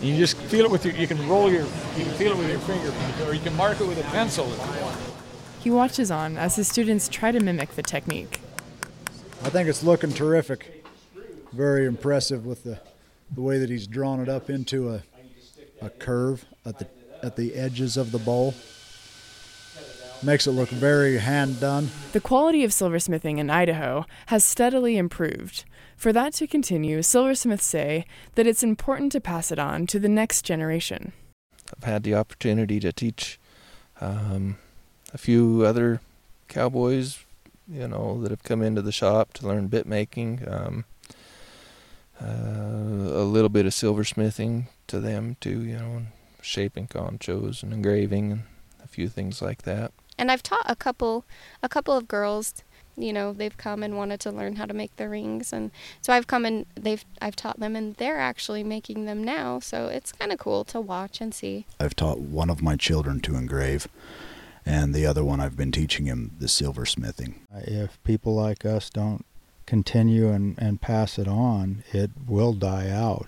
You 0.00 0.16
just 0.16 0.38
feel 0.38 0.64
it 0.64 0.70
with 0.70 0.86
your. 0.86 0.94
You 0.94 1.06
can 1.06 1.28
roll 1.28 1.52
your. 1.52 1.66
You 1.98 2.04
can 2.04 2.14
feel 2.14 2.32
it 2.32 2.38
with 2.38 2.48
your 2.48 2.60
finger, 2.60 2.90
or 3.28 3.34
you 3.34 3.42
can 3.42 3.54
mark 3.54 3.78
it 3.78 3.86
with 3.86 4.00
a 4.00 4.04
pencil. 4.04 4.50
He 5.60 5.70
watches 5.70 6.10
on 6.10 6.38
as 6.38 6.56
his 6.56 6.66
students 6.68 7.08
try 7.08 7.30
to 7.30 7.40
mimic 7.40 7.74
the 7.74 7.82
technique. 7.82 8.40
I 9.42 9.50
think 9.50 9.68
it's 9.68 9.82
looking 9.82 10.14
terrific. 10.14 10.82
Very 11.52 11.84
impressive 11.84 12.46
with 12.46 12.64
the, 12.64 12.80
the 13.30 13.42
way 13.42 13.58
that 13.58 13.68
he's 13.68 13.86
drawn 13.86 14.20
it 14.20 14.30
up 14.30 14.48
into 14.48 14.94
a, 14.94 15.02
a 15.82 15.90
curve 15.90 16.46
at 16.64 16.78
the 16.78 16.88
at 17.22 17.36
the 17.36 17.54
edges 17.54 17.98
of 17.98 18.12
the 18.12 18.18
bowl. 18.18 18.54
Makes 20.24 20.46
it 20.46 20.52
look 20.52 20.70
very 20.70 21.18
hand 21.18 21.60
done. 21.60 21.90
The 22.12 22.20
quality 22.20 22.64
of 22.64 22.70
silversmithing 22.70 23.38
in 23.38 23.50
Idaho 23.50 24.06
has 24.26 24.42
steadily 24.42 24.96
improved. 24.96 25.64
For 25.96 26.14
that 26.14 26.32
to 26.34 26.46
continue, 26.46 27.02
silversmiths 27.02 27.66
say 27.66 28.06
that 28.34 28.46
it's 28.46 28.62
important 28.62 29.12
to 29.12 29.20
pass 29.20 29.52
it 29.52 29.58
on 29.58 29.86
to 29.88 29.98
the 29.98 30.08
next 30.08 30.42
generation. 30.42 31.12
I've 31.76 31.84
had 31.84 32.02
the 32.04 32.14
opportunity 32.14 32.80
to 32.80 32.92
teach 32.92 33.38
um, 34.00 34.56
a 35.12 35.18
few 35.18 35.64
other 35.66 36.00
cowboys, 36.48 37.18
you 37.68 37.86
know, 37.86 38.20
that 38.22 38.30
have 38.30 38.42
come 38.42 38.62
into 38.62 38.80
the 38.80 38.92
shop 38.92 39.34
to 39.34 39.46
learn 39.46 39.66
bit 39.66 39.86
making. 39.86 40.42
Um, 40.48 40.84
uh, 42.20 42.26
a 42.26 43.24
little 43.24 43.48
bit 43.48 43.66
of 43.66 43.72
silversmithing 43.72 44.68
to 44.86 45.00
them 45.00 45.36
too, 45.40 45.62
you 45.62 45.76
know, 45.76 45.96
and 45.96 46.06
shaping 46.40 46.86
conchos 46.86 47.62
and 47.62 47.72
engraving 47.72 48.32
and 48.32 48.42
a 48.82 48.88
few 48.88 49.08
things 49.08 49.42
like 49.42 49.62
that. 49.62 49.92
And 50.16 50.30
I've 50.30 50.42
taught 50.42 50.64
a 50.66 50.76
couple, 50.76 51.24
a 51.62 51.68
couple 51.68 51.96
of 51.96 52.08
girls. 52.08 52.62
You 52.96 53.12
know, 53.12 53.32
they've 53.32 53.56
come 53.56 53.82
and 53.82 53.96
wanted 53.96 54.20
to 54.20 54.30
learn 54.30 54.56
how 54.56 54.66
to 54.66 54.74
make 54.74 54.94
the 54.96 55.08
rings, 55.08 55.52
and 55.52 55.72
so 56.00 56.12
I've 56.12 56.28
come 56.28 56.44
and 56.44 56.64
they've 56.76 57.04
I've 57.20 57.34
taught 57.34 57.58
them, 57.58 57.74
and 57.74 57.96
they're 57.96 58.20
actually 58.20 58.62
making 58.62 59.04
them 59.06 59.24
now. 59.24 59.58
So 59.58 59.88
it's 59.88 60.12
kind 60.12 60.30
of 60.30 60.38
cool 60.38 60.62
to 60.66 60.80
watch 60.80 61.20
and 61.20 61.34
see. 61.34 61.66
I've 61.80 61.96
taught 61.96 62.20
one 62.20 62.50
of 62.50 62.62
my 62.62 62.76
children 62.76 63.18
to 63.22 63.34
engrave, 63.34 63.88
and 64.64 64.94
the 64.94 65.06
other 65.06 65.24
one 65.24 65.40
I've 65.40 65.56
been 65.56 65.72
teaching 65.72 66.06
him 66.06 66.36
the 66.38 66.46
silversmithing. 66.46 67.34
If 67.52 68.02
people 68.04 68.36
like 68.36 68.64
us 68.64 68.90
don't 68.90 69.24
continue 69.66 70.28
and, 70.30 70.56
and 70.58 70.80
pass 70.80 71.18
it 71.18 71.26
on, 71.26 71.82
it 71.92 72.10
will 72.28 72.52
die 72.52 72.90
out. 72.90 73.26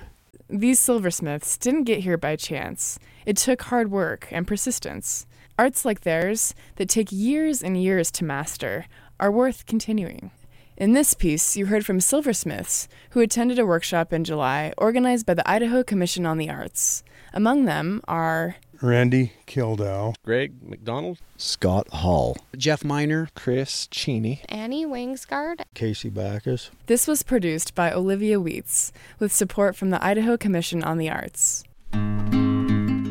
These 0.48 0.78
silversmiths 0.78 1.56
didn't 1.56 1.84
get 1.84 2.00
here 2.00 2.16
by 2.16 2.36
chance. 2.36 3.00
It 3.24 3.36
took 3.36 3.62
hard 3.62 3.90
work 3.90 4.28
and 4.30 4.46
persistence. 4.46 5.26
Arts 5.58 5.84
like 5.84 6.02
theirs, 6.02 6.54
that 6.76 6.88
take 6.88 7.10
years 7.10 7.62
and 7.62 7.82
years 7.82 8.10
to 8.12 8.24
master, 8.24 8.86
are 9.18 9.30
worth 9.30 9.64
continuing. 9.66 10.30
In 10.76 10.92
this 10.92 11.14
piece, 11.14 11.56
you 11.56 11.66
heard 11.66 11.86
from 11.86 12.00
silversmiths 12.00 12.86
who 13.10 13.20
attended 13.20 13.58
a 13.58 13.64
workshop 13.64 14.12
in 14.12 14.24
July 14.24 14.74
organized 14.76 15.24
by 15.24 15.32
the 15.32 15.48
Idaho 15.50 15.82
Commission 15.82 16.26
on 16.26 16.36
the 16.36 16.50
Arts. 16.50 17.02
Among 17.32 17.64
them 17.64 18.02
are 18.06 18.56
Randy 18.82 19.32
Kildow, 19.46 20.12
Greg 20.22 20.52
McDonald, 20.62 21.18
Scott 21.38 21.88
Hall, 21.88 22.36
Jeff 22.54 22.84
Miner, 22.84 23.30
Chris 23.34 23.86
Cheney, 23.86 24.42
Annie 24.50 24.84
Wingsgard, 24.84 25.62
Casey 25.72 26.10
Backus. 26.10 26.70
This 26.84 27.06
was 27.06 27.22
produced 27.22 27.74
by 27.74 27.90
Olivia 27.90 28.38
Weitz 28.38 28.92
with 29.18 29.32
support 29.32 29.76
from 29.76 29.88
the 29.88 30.04
Idaho 30.04 30.36
Commission 30.36 30.84
on 30.84 30.98
the 30.98 31.08
Arts. 31.08 31.64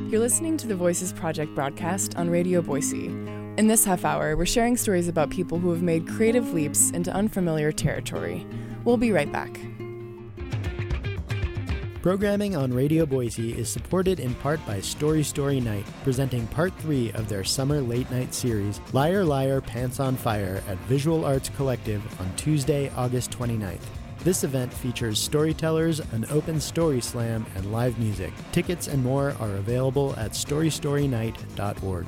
You're 0.09 0.21
listening 0.21 0.55
to 0.57 0.67
the 0.67 0.75
Voices 0.75 1.12
Project 1.12 1.55
broadcast 1.55 2.15
on 2.15 2.29
Radio 2.29 2.62
Boise. 2.62 3.07
In 3.07 3.65
this 3.67 3.83
half 3.83 4.05
hour, 4.05 4.38
we're 4.38 4.45
sharing 4.45 4.77
stories 4.77 5.07
about 5.07 5.31
people 5.31 5.57
who 5.57 5.71
have 5.71 5.81
made 5.81 6.07
creative 6.07 6.53
leaps 6.53 6.91
into 6.91 7.12
unfamiliar 7.12 7.71
territory. 7.71 8.45
We'll 8.83 8.97
be 8.97 9.12
right 9.12 9.31
back. 9.31 9.59
Programming 12.03 12.55
on 12.55 12.71
Radio 12.71 13.07
Boise 13.07 13.57
is 13.57 13.67
supported 13.67 14.19
in 14.19 14.35
part 14.35 14.63
by 14.67 14.79
Story 14.79 15.24
Story 15.24 15.59
Night, 15.59 15.88
presenting 16.03 16.45
part 16.47 16.71
three 16.77 17.12
of 17.13 17.27
their 17.27 17.43
summer 17.43 17.81
late 17.81 18.09
night 18.12 18.31
series, 18.31 18.79
Liar 18.93 19.25
Liar 19.25 19.59
Pants 19.59 20.00
on 20.00 20.15
Fire, 20.15 20.62
at 20.67 20.77
Visual 20.81 21.25
Arts 21.25 21.50
Collective 21.50 22.03
on 22.21 22.31
Tuesday, 22.35 22.91
August 22.95 23.31
29th. 23.31 23.81
This 24.25 24.44
event 24.44 24.74
features 24.74 25.20
storytellers, 25.20 26.00
an 26.00 26.25
open 26.32 26.60
story 26.60 27.00
slam, 27.00 27.46
and 27.53 27.72
live 27.72 28.00
music. 28.00 28.34
Tickets 28.51 28.88
and 28.88 29.03
more 29.03 29.36
are 29.39 29.51
available 29.51 30.15
at 30.17 30.32
storystorynight.org. 30.32 32.08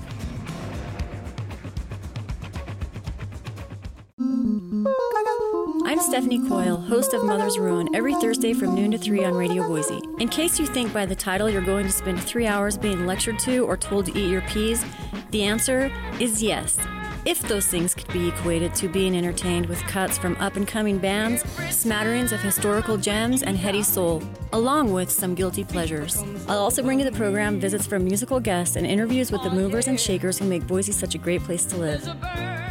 I'm 5.85 5.99
Stephanie 5.99 6.49
Coyle, 6.49 6.77
host 6.77 7.13
of 7.13 7.23
Mother's 7.23 7.59
Ruin, 7.59 7.87
every 7.93 8.15
Thursday 8.15 8.53
from 8.53 8.73
noon 8.73 8.89
to 8.89 8.97
3 8.97 9.23
on 9.23 9.35
Radio 9.35 9.67
Boise. 9.67 10.01
In 10.17 10.27
case 10.27 10.59
you 10.59 10.65
think 10.65 10.91
by 10.91 11.05
the 11.05 11.13
title 11.13 11.47
you're 11.47 11.61
going 11.61 11.85
to 11.85 11.91
spend 11.91 12.19
three 12.19 12.47
hours 12.47 12.79
being 12.79 13.05
lectured 13.05 13.37
to 13.41 13.59
or 13.59 13.77
told 13.77 14.07
to 14.07 14.17
eat 14.17 14.31
your 14.31 14.41
peas, 14.41 14.83
the 15.29 15.43
answer 15.43 15.91
is 16.19 16.41
yes. 16.41 16.79
If 17.27 17.41
those 17.41 17.67
things 17.67 17.93
could 17.93 18.07
be 18.13 18.29
equated 18.29 18.73
to 18.75 18.87
being 18.87 19.13
entertained 19.13 19.65
with 19.65 19.81
cuts 19.81 20.17
from 20.17 20.37
up 20.37 20.55
and 20.55 20.65
coming 20.65 20.97
bands, 20.97 21.43
smatterings 21.69 22.31
of 22.31 22.39
historical 22.39 22.95
gems, 22.95 23.43
and 23.43 23.57
heady 23.57 23.83
soul, 23.83 24.23
along 24.53 24.93
with 24.93 25.11
some 25.11 25.35
guilty 25.35 25.65
pleasures. 25.65 26.23
I'll 26.47 26.59
also 26.59 26.81
bring 26.81 26.99
to 26.99 27.03
the 27.03 27.11
program 27.11 27.59
visits 27.59 27.85
from 27.85 28.05
musical 28.05 28.39
guests 28.39 28.77
and 28.77 28.87
interviews 28.87 29.29
with 29.29 29.43
the 29.43 29.49
movers 29.49 29.89
and 29.89 29.99
shakers 29.99 30.39
who 30.39 30.45
make 30.45 30.65
Boise 30.65 30.93
such 30.93 31.15
a 31.15 31.17
great 31.17 31.41
place 31.41 31.65
to 31.65 31.75
live. 31.75 32.01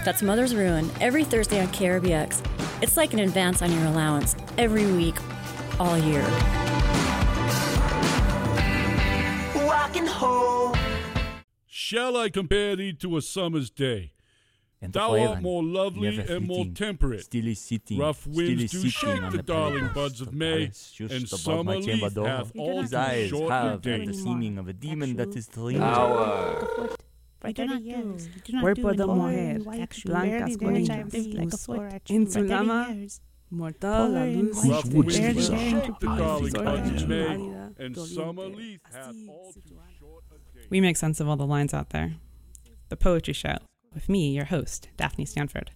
That's 0.07 0.23
Mother's 0.23 0.55
Ruin, 0.55 0.91
every 1.03 1.25
Thursday 1.25 1.61
on 1.61 1.67
KRBX. 1.67 2.43
It's 2.83 2.97
like 2.97 3.13
an 3.13 3.19
advance 3.19 3.61
on 3.61 3.71
your 3.71 3.85
allowance, 3.85 4.37
every 4.57 4.91
week, 4.91 5.17
all 5.79 5.99
year. 5.99 6.25
Shall 11.67 12.17
I 12.17 12.31
compare 12.31 12.75
thee 12.75 12.95
to 12.95 13.19
a 13.19 13.21
summer's 13.21 13.69
day? 13.69 14.15
And 14.83 14.93
Thou 14.93 15.17
art 15.19 15.43
more 15.43 15.63
lovely 15.65 16.19
and 16.19 16.47
more 16.47 16.67
temperate. 16.67 17.25
still 17.25 17.47
is 17.47 17.61
sitting, 17.61 17.99
Rough 17.99 18.27
winds 18.27 18.63
is 18.75 18.83
do 18.83 18.89
shake 18.91 19.21
the 19.23 19.31
the 19.39 19.43
darling 19.43 19.89
buds 19.95 20.21
of 20.21 20.35
May, 20.35 20.67
just 20.67 21.01
and 21.01 21.29
summer 21.29 21.65
my 21.65 21.77
leaf 21.77 22.03
hath 22.15 22.53
all 22.57 22.83
His 22.83 22.93
eyes 22.93 23.31
have 23.31 23.87
a 23.87 24.05
the 24.07 24.13
seeming 24.13 24.59
of 24.59 24.69
a 24.69 24.73
demon 24.75 25.17
that 25.17 25.35
is 25.35 25.47
trained. 25.49 25.83
I 27.43 27.53
do 27.53 27.65
not 27.67 27.83
do, 27.83 28.19
do 28.45 28.53
not 28.53 28.61
Cuerpo 28.63 28.91
do 28.93 28.97
de 28.97 29.03
in 29.05 29.09
mujer, 29.09 29.65
white, 29.65 30.03
blancas 30.05 30.57
con 30.57 30.73
barely 30.73 30.87
niños, 30.87 31.11
daring 31.13 31.33
like 31.37 31.47
a 31.47 31.51
luz, 31.51 31.65
foot, 31.67 32.11
en 32.11 32.27
for 32.27 32.33
su 32.33 32.39
30 32.41 32.49
llama, 32.49 32.95
years. 32.95 33.21
mortal 33.51 33.91
la 33.91 34.07
Polar 34.09 34.23
and 34.23 34.43
luz, 34.49 34.57
white, 34.57 34.71
Rough 34.71 34.85
barely 34.85 34.97
winds 34.99 35.15
do 35.17 35.21
daring 35.23 35.37
to 35.37 35.87
shake 35.87 35.87
the 36.01 36.07
breathe. 36.07 36.19
darling 36.19 36.51
Soy 36.51 36.65
buds 36.65 37.03
of 37.03 37.09
May, 37.09 37.17
pálida, 37.27 37.73
and 37.79 37.95
doliente, 37.95 38.15
summer 38.15 38.47
leaf 38.47 38.81
hath 38.93 39.15
all 39.29 39.53
too 39.53 39.61
short 39.99 40.25
a 40.31 40.59
day. 40.59 40.67
We 40.71 40.81
make 40.81 40.97
sense 40.97 41.21
of 41.21 41.29
all 41.29 41.37
the 41.37 41.47
lines 41.47 41.73
out 41.73 41.91
there. 41.91 42.15
The 42.89 42.97
Poetry 42.97 43.35
Show, 43.35 43.59
with 43.97 44.09
me, 44.09 44.29
your 44.29 44.45
host, 44.45 44.89
Daphne 44.97 45.25
Stanford. 45.25 45.73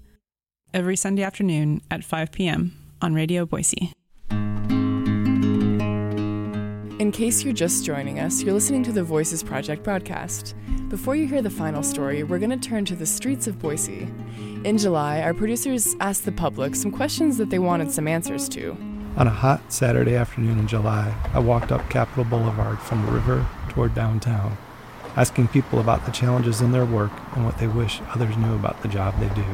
Every 0.72 0.94
Sunday 0.94 1.24
afternoon 1.24 1.80
at 1.90 2.04
5 2.04 2.30
p.m. 2.30 2.76
on 3.02 3.14
Radio 3.14 3.44
Boise. 3.44 3.92
In 7.00 7.10
case 7.12 7.42
you're 7.42 7.54
just 7.54 7.84
joining 7.84 8.20
us, 8.20 8.42
you're 8.42 8.52
listening 8.52 8.84
to 8.84 8.92
the 8.92 9.02
Voices 9.02 9.42
Project 9.42 9.82
broadcast. 9.82 10.54
Before 10.90 11.16
you 11.16 11.26
hear 11.26 11.40
the 11.40 11.50
final 11.50 11.82
story, 11.82 12.22
we're 12.22 12.38
going 12.38 12.50
to 12.50 12.68
turn 12.68 12.84
to 12.84 12.94
the 12.94 13.06
streets 13.06 13.46
of 13.46 13.58
Boise. 13.58 14.06
In 14.64 14.76
July, 14.76 15.22
our 15.22 15.32
producers 15.32 15.96
asked 16.00 16.26
the 16.26 16.32
public 16.32 16.76
some 16.76 16.92
questions 16.92 17.38
that 17.38 17.48
they 17.48 17.58
wanted 17.58 17.90
some 17.90 18.06
answers 18.06 18.48
to. 18.50 18.76
On 19.16 19.26
a 19.26 19.30
hot 19.30 19.72
Saturday 19.72 20.14
afternoon 20.14 20.58
in 20.58 20.68
July, 20.68 21.12
I 21.32 21.38
walked 21.38 21.72
up 21.72 21.88
Capitol 21.88 22.24
Boulevard 22.24 22.78
from 22.78 23.04
the 23.06 23.12
river 23.12 23.46
toward 23.70 23.94
downtown, 23.94 24.56
asking 25.16 25.48
people 25.48 25.80
about 25.80 26.04
the 26.06 26.12
challenges 26.12 26.60
in 26.60 26.72
their 26.72 26.84
work 26.84 27.12
and 27.34 27.44
what 27.44 27.58
they 27.58 27.66
wish 27.66 28.00
others 28.14 28.36
knew 28.36 28.54
about 28.54 28.80
the 28.82 28.88
job 28.88 29.18
they 29.18 29.28
do. 29.34 29.44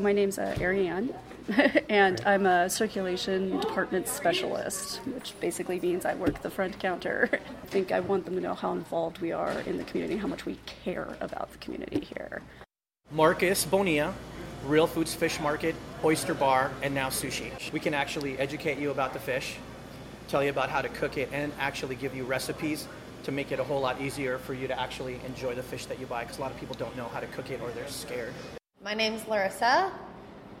My 0.00 0.12
name's 0.12 0.38
uh, 0.38 0.56
Ariane, 0.60 1.12
and 1.88 2.20
I'm 2.24 2.46
a 2.46 2.70
circulation 2.70 3.58
department 3.58 4.06
specialist, 4.06 4.98
which 5.06 5.38
basically 5.40 5.80
means 5.80 6.04
I 6.04 6.14
work 6.14 6.40
the 6.40 6.50
front 6.50 6.78
counter. 6.78 7.28
I 7.62 7.66
think 7.66 7.90
I 7.90 8.00
want 8.00 8.24
them 8.24 8.34
to 8.34 8.40
know 8.40 8.54
how 8.54 8.72
involved 8.72 9.18
we 9.18 9.32
are 9.32 9.50
in 9.66 9.76
the 9.76 9.84
community, 9.84 10.16
how 10.16 10.28
much 10.28 10.46
we 10.46 10.58
care 10.84 11.16
about 11.20 11.50
the 11.50 11.58
community 11.58 12.00
here. 12.00 12.42
Marcus 13.10 13.64
Bonilla, 13.64 14.14
Reel 14.64 14.86
Foods 14.86 15.14
Fish 15.14 15.40
Market, 15.40 15.74
Oyster 16.04 16.34
Bar, 16.34 16.70
and 16.82 16.94
now 16.94 17.08
sushi. 17.08 17.72
We 17.72 17.80
can 17.80 17.94
actually 17.94 18.38
educate 18.38 18.78
you 18.78 18.90
about 18.90 19.14
the 19.14 19.18
fish, 19.18 19.56
tell 20.28 20.44
you 20.44 20.50
about 20.50 20.68
how 20.68 20.82
to 20.82 20.88
cook 20.88 21.16
it, 21.16 21.28
and 21.32 21.52
actually 21.58 21.96
give 21.96 22.14
you 22.14 22.24
recipes 22.24 22.86
to 23.24 23.32
make 23.32 23.52
it 23.52 23.60
a 23.60 23.64
whole 23.64 23.80
lot 23.80 24.00
easier 24.00 24.38
for 24.38 24.54
you 24.54 24.68
to 24.68 24.78
actually 24.78 25.20
enjoy 25.26 25.54
the 25.54 25.62
fish 25.62 25.86
that 25.86 25.98
you 25.98 26.06
buy 26.06 26.22
because 26.22 26.38
a 26.38 26.40
lot 26.40 26.50
of 26.50 26.58
people 26.58 26.76
don't 26.76 26.96
know 26.96 27.08
how 27.08 27.20
to 27.20 27.26
cook 27.28 27.50
it 27.50 27.60
or 27.60 27.70
they're 27.70 27.88
scared. 27.88 28.32
My 28.82 28.94
name's 28.94 29.26
Larissa 29.26 29.92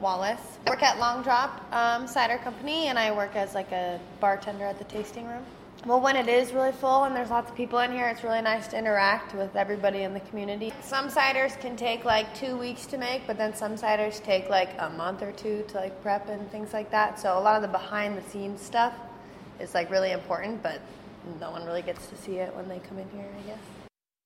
Wallace. 0.00 0.40
I 0.66 0.70
work 0.70 0.82
at 0.82 0.98
Long 0.98 1.22
Drop 1.22 1.64
um, 1.72 2.06
Cider 2.06 2.38
Company 2.38 2.86
and 2.86 2.98
I 2.98 3.10
work 3.12 3.34
as 3.36 3.54
like 3.54 3.72
a 3.72 4.00
bartender 4.20 4.64
at 4.64 4.78
the 4.78 4.84
tasting 4.84 5.26
room. 5.26 5.44
Well, 5.86 6.00
when 6.00 6.16
it 6.16 6.28
is 6.28 6.52
really 6.52 6.72
full 6.72 7.04
and 7.04 7.14
there's 7.14 7.30
lots 7.30 7.50
of 7.50 7.56
people 7.56 7.78
in 7.78 7.92
here, 7.92 8.08
it's 8.08 8.24
really 8.24 8.42
nice 8.42 8.66
to 8.68 8.78
interact 8.78 9.32
with 9.34 9.54
everybody 9.54 10.02
in 10.02 10.12
the 10.12 10.20
community. 10.20 10.72
Some 10.82 11.08
ciders 11.08 11.58
can 11.60 11.76
take 11.76 12.04
like 12.04 12.34
two 12.34 12.56
weeks 12.56 12.84
to 12.86 12.98
make, 12.98 13.26
but 13.28 13.38
then 13.38 13.54
some 13.54 13.76
ciders 13.76 14.22
take 14.22 14.50
like 14.50 14.70
a 14.78 14.90
month 14.90 15.22
or 15.22 15.30
two 15.32 15.64
to 15.68 15.76
like 15.76 16.02
prep 16.02 16.28
and 16.28 16.50
things 16.50 16.72
like 16.72 16.90
that. 16.90 17.20
So 17.20 17.38
a 17.38 17.40
lot 17.40 17.54
of 17.56 17.62
the 17.62 17.68
behind 17.68 18.18
the 18.18 18.28
scenes 18.28 18.60
stuff 18.60 18.92
is 19.60 19.72
like 19.72 19.88
really 19.88 20.10
important, 20.10 20.62
but 20.64 20.80
no 21.40 21.50
one 21.50 21.64
really 21.64 21.82
gets 21.82 22.06
to 22.08 22.16
see 22.16 22.36
it 22.36 22.54
when 22.54 22.68
they 22.68 22.78
come 22.80 22.98
in 22.98 23.08
here, 23.10 23.28
I 23.38 23.46
guess. 23.46 23.58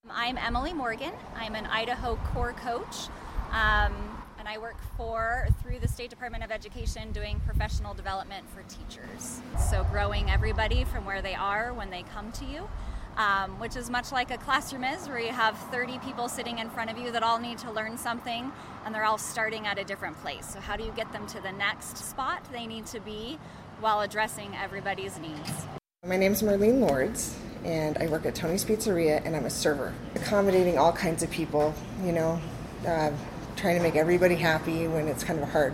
I'm 0.09 0.37
Emily 0.37 0.73
Morgan. 0.73 1.13
I'm 1.35 1.55
an 1.55 1.65
Idaho 1.65 2.17
Core 2.33 2.53
coach, 2.53 3.07
um, 3.51 3.93
and 4.37 4.47
I 4.47 4.57
work 4.57 4.75
for 4.97 5.47
through 5.61 5.79
the 5.79 5.87
State 5.87 6.09
Department 6.09 6.43
of 6.43 6.51
Education 6.51 7.11
doing 7.13 7.39
professional 7.45 7.93
development 7.93 8.45
for 8.49 8.63
teachers. 8.63 9.41
So 9.57 9.85
growing 9.85 10.29
everybody 10.29 10.83
from 10.83 11.05
where 11.05 11.21
they 11.21 11.35
are 11.35 11.73
when 11.73 11.89
they 11.89 12.03
come 12.03 12.31
to 12.33 12.45
you. 12.45 12.67
Um, 13.15 13.59
which 13.59 13.75
is 13.75 13.91
much 13.91 14.11
like 14.11 14.31
a 14.31 14.39
classroom 14.39 14.83
is, 14.83 15.07
where 15.07 15.19
you 15.19 15.31
have 15.31 15.55
30 15.69 15.99
people 15.99 16.27
sitting 16.27 16.57
in 16.57 16.67
front 16.71 16.89
of 16.89 16.97
you 16.97 17.11
that 17.11 17.21
all 17.21 17.37
need 17.37 17.59
to 17.59 17.69
learn 17.69 17.95
something 17.95 18.51
and 18.83 18.95
they're 18.95 19.05
all 19.05 19.19
starting 19.19 19.67
at 19.67 19.77
a 19.77 19.83
different 19.83 20.19
place. 20.23 20.49
So, 20.49 20.59
how 20.59 20.75
do 20.75 20.83
you 20.83 20.91
get 20.93 21.13
them 21.13 21.27
to 21.27 21.39
the 21.39 21.51
next 21.51 21.95
spot 21.95 22.43
they 22.51 22.65
need 22.65 22.87
to 22.87 22.99
be 22.99 23.37
while 23.79 24.01
addressing 24.01 24.55
everybody's 24.55 25.19
needs? 25.19 25.67
My 26.05 26.17
name 26.17 26.33
is 26.33 26.41
Marlene 26.41 26.81
Lords, 26.81 27.33
and 27.63 27.97
I 27.97 28.07
work 28.07 28.25
at 28.25 28.35
Tony's 28.35 28.65
Pizzeria, 28.65 29.21
and 29.23 29.37
I'm 29.37 29.45
a 29.45 29.49
server, 29.49 29.93
accommodating 30.15 30.77
all 30.77 30.91
kinds 30.91 31.23
of 31.23 31.31
people. 31.31 31.73
You 32.03 32.11
know, 32.11 32.41
uh, 32.85 33.11
trying 33.55 33.77
to 33.77 33.81
make 33.81 33.95
everybody 33.95 34.35
happy 34.35 34.85
when 34.85 35.07
it's 35.07 35.23
kind 35.23 35.39
of 35.39 35.47
a 35.47 35.51
hard, 35.53 35.73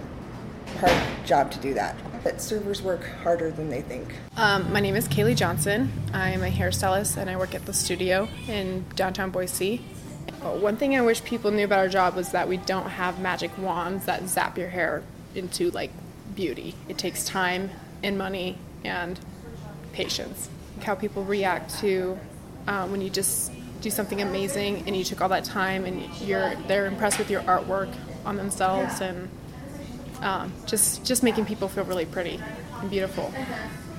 hard 0.82 1.26
job 1.26 1.50
to 1.54 1.60
do 1.62 1.74
that. 1.74 1.96
But 2.24 2.44
servers 2.44 2.84
work 2.84 3.04
harder 3.24 3.50
than 3.50 3.72
they 3.72 3.82
think. 3.82 4.14
Um, 4.38 4.72
my 4.72 4.80
name 4.80 4.96
is 4.96 5.08
Kaylee 5.08 5.36
Johnson. 5.36 5.92
I'm 6.14 6.44
a 6.44 6.52
hairstylist 6.52 7.18
and 7.18 7.28
I 7.28 7.36
work 7.36 7.56
at 7.56 7.66
the 7.66 7.74
studio 7.74 8.28
in 8.48 8.86
downtown 8.96 9.32
Boise. 9.32 9.78
One 10.44 10.78
thing 10.78 10.96
I 10.96 11.02
wish 11.02 11.24
people 11.24 11.50
knew 11.50 11.66
about 11.66 11.80
our 11.80 11.90
job 11.90 12.16
was 12.16 12.34
that 12.34 12.48
we 12.48 12.58
don't 12.58 12.88
have 12.88 13.20
magic 13.20 13.58
wands 13.58 14.06
that 14.06 14.28
zap 14.30 14.60
your 14.60 14.70
hair 14.70 15.02
into 15.34 15.72
like 15.72 15.90
beauty. 16.36 16.76
It 16.88 17.00
takes 17.00 17.24
time 17.24 17.72
and 18.04 18.16
money 18.16 18.60
and 18.84 19.20
patience. 19.90 20.50
How 20.84 20.96
people 20.96 21.24
react 21.24 21.80
to 21.80 22.18
um, 22.68 22.92
when 22.92 23.02
you 23.02 23.10
just 23.10 23.52
do 23.82 23.90
something 23.90 24.22
amazing 24.22 24.84
and 24.88 24.96
you 24.96 25.04
took 25.04 25.22
all 25.22 25.30
that 25.30 25.44
time 25.44 25.86
and 25.86 26.04
you're 26.22 26.56
they're 26.68 26.86
impressed 26.86 27.18
with 27.18 27.30
your 27.30 27.42
artwork 27.42 27.94
on 28.26 28.36
themselves 28.36 29.02
and 29.02 29.30
um, 30.22 30.52
just 30.66 31.06
just 31.06 31.24
making 31.24 31.46
people 31.46 31.68
feel 31.68 31.84
really 31.86 32.06
pretty 32.06 32.40
and 32.82 32.90
beautiful. 32.90 33.34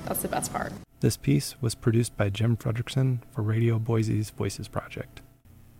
That's 0.05 0.21
the 0.21 0.27
best 0.27 0.51
part. 0.51 0.73
This 0.99 1.17
piece 1.17 1.59
was 1.61 1.73
produced 1.73 2.15
by 2.15 2.29
Jim 2.29 2.55
Fredrickson 2.55 3.19
for 3.31 3.41
Radio 3.41 3.79
Boise's 3.79 4.29
Voices 4.29 4.67
Project. 4.67 5.21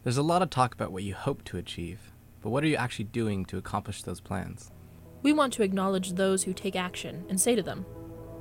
There's 0.03 0.17
a 0.17 0.23
lot 0.23 0.41
of 0.41 0.49
talk 0.49 0.73
about 0.73 0.91
what 0.91 1.03
you 1.03 1.13
hope 1.13 1.43
to 1.45 1.57
achieve, 1.57 2.11
but 2.41 2.49
what 2.49 2.63
are 2.63 2.67
you 2.67 2.75
actually 2.75 3.05
doing 3.05 3.45
to 3.45 3.57
accomplish 3.57 4.01
those 4.01 4.19
plans? 4.19 4.71
We 5.21 5.31
want 5.31 5.53
to 5.53 5.63
acknowledge 5.63 6.13
those 6.13 6.43
who 6.43 6.53
take 6.53 6.75
action 6.75 7.23
and 7.29 7.39
say 7.39 7.55
to 7.55 7.61
them, 7.61 7.85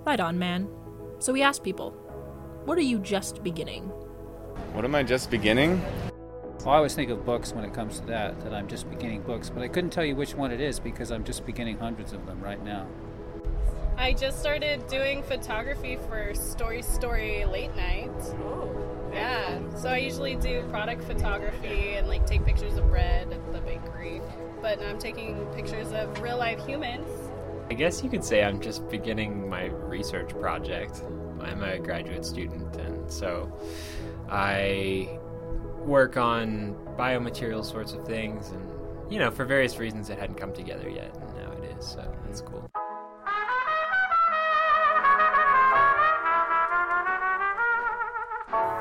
Right 0.07 0.21
on, 0.21 0.39
man. 0.39 0.67
So 1.21 1.35
we 1.35 1.43
ask 1.43 1.63
people, 1.63 1.91
What 2.65 2.79
are 2.79 2.83
you 2.83 2.99
just 2.99 3.43
beginning? 3.43 3.83
What 4.73 4.87
am 4.87 4.95
I 4.95 5.03
just 5.03 5.31
beginning? 5.31 5.83
Well, 6.61 6.71
I 6.71 6.77
always 6.77 6.95
think 6.95 7.11
of 7.11 7.27
books 7.27 7.53
when 7.53 7.63
it 7.63 7.75
comes 7.75 8.01
to 8.01 8.07
that, 8.07 8.41
that 8.41 8.55
I'm 8.55 8.67
just 8.67 8.89
beginning 8.89 9.21
books, 9.23 9.51
but 9.51 9.63
I 9.63 9.69
couldn't 9.69 9.91
tell 9.91 10.05
you 10.05 10.17
which 10.17 10.35
one 10.35 10.51
it 10.51 10.63
is 10.63 10.81
because 10.81 11.11
I'm 11.11 11.23
just 11.23 11.45
beginning 11.45 11.77
hundreds 11.77 12.15
of 12.15 12.25
them 12.25 12.41
right 12.41 12.63
now. 12.65 12.87
I 13.99 14.15
just 14.15 14.41
started 14.41 14.87
doing 14.89 15.23
photography 15.23 15.99
for 16.09 16.35
Story 16.35 16.81
Story 16.81 17.45
Late 17.45 17.77
Night. 17.77 18.11
Oh. 18.43 19.11
Yeah. 19.13 19.59
So 19.77 19.91
I 19.91 19.99
usually 19.99 20.37
do 20.37 20.63
product 20.71 21.05
photography 21.05 21.97
and 21.97 22.09
like 22.09 22.27
take 22.27 22.47
pictures 22.47 22.79
of 22.79 22.89
bread 22.89 23.31
at 23.31 23.53
the 23.53 23.61
bakery. 23.61 24.23
But 24.63 24.81
now 24.81 24.89
I'm 24.89 24.99
taking 24.99 25.45
pictures 25.55 25.93
of 25.93 26.23
real 26.23 26.39
life 26.39 26.65
humans. 26.65 27.30
I 27.71 27.75
guess 27.75 28.03
you 28.03 28.11
could 28.11 28.25
say 28.25 28.43
I'm 28.43 28.61
just 28.61 28.89
beginning 28.89 29.49
my 29.49 29.67
research 29.67 30.31
project. 30.31 31.05
I'm 31.41 31.63
a 31.63 31.79
graduate 31.79 32.25
student, 32.25 32.75
and 32.75 33.09
so 33.09 33.57
I 34.29 35.21
work 35.79 36.17
on 36.17 36.75
biomaterial 36.99 37.65
sorts 37.65 37.93
of 37.93 38.05
things, 38.05 38.51
and 38.51 38.69
you 39.09 39.21
know, 39.21 39.31
for 39.31 39.45
various 39.45 39.79
reasons, 39.79 40.11
it 40.11 40.19
hadn't 40.19 40.35
come 40.35 40.53
together 40.53 40.91
yet, 40.91 41.17
and 41.17 41.37
now 41.37 41.53
it 41.53 41.77
is. 41.79 41.87
So 41.87 42.13
that's 42.25 42.41
cool. 42.41 42.69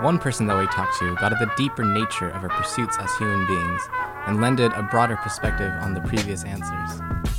One 0.02 0.18
person 0.18 0.48
that 0.48 0.58
we 0.58 0.66
talked 0.66 0.98
to 0.98 1.14
got 1.18 1.32
at 1.32 1.38
the 1.40 1.52
deeper 1.56 1.84
nature 1.84 2.30
of 2.30 2.42
our 2.42 2.50
pursuits 2.50 2.98
as 3.00 3.16
human 3.18 3.46
beings 3.46 3.82
and 4.26 4.42
lended 4.42 4.72
a 4.74 4.82
broader 4.82 5.18
perspective 5.18 5.72
on 5.82 5.94
the 5.94 6.02
previous 6.02 6.44
answers. 6.44 7.39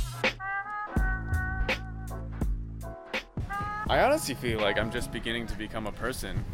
I 3.91 4.03
honestly 4.03 4.35
feel 4.35 4.61
like 4.61 4.79
I'm 4.79 4.89
just 4.89 5.11
beginning 5.11 5.47
to 5.47 5.55
become 5.57 5.85
a 5.85 5.91
person. 5.91 6.45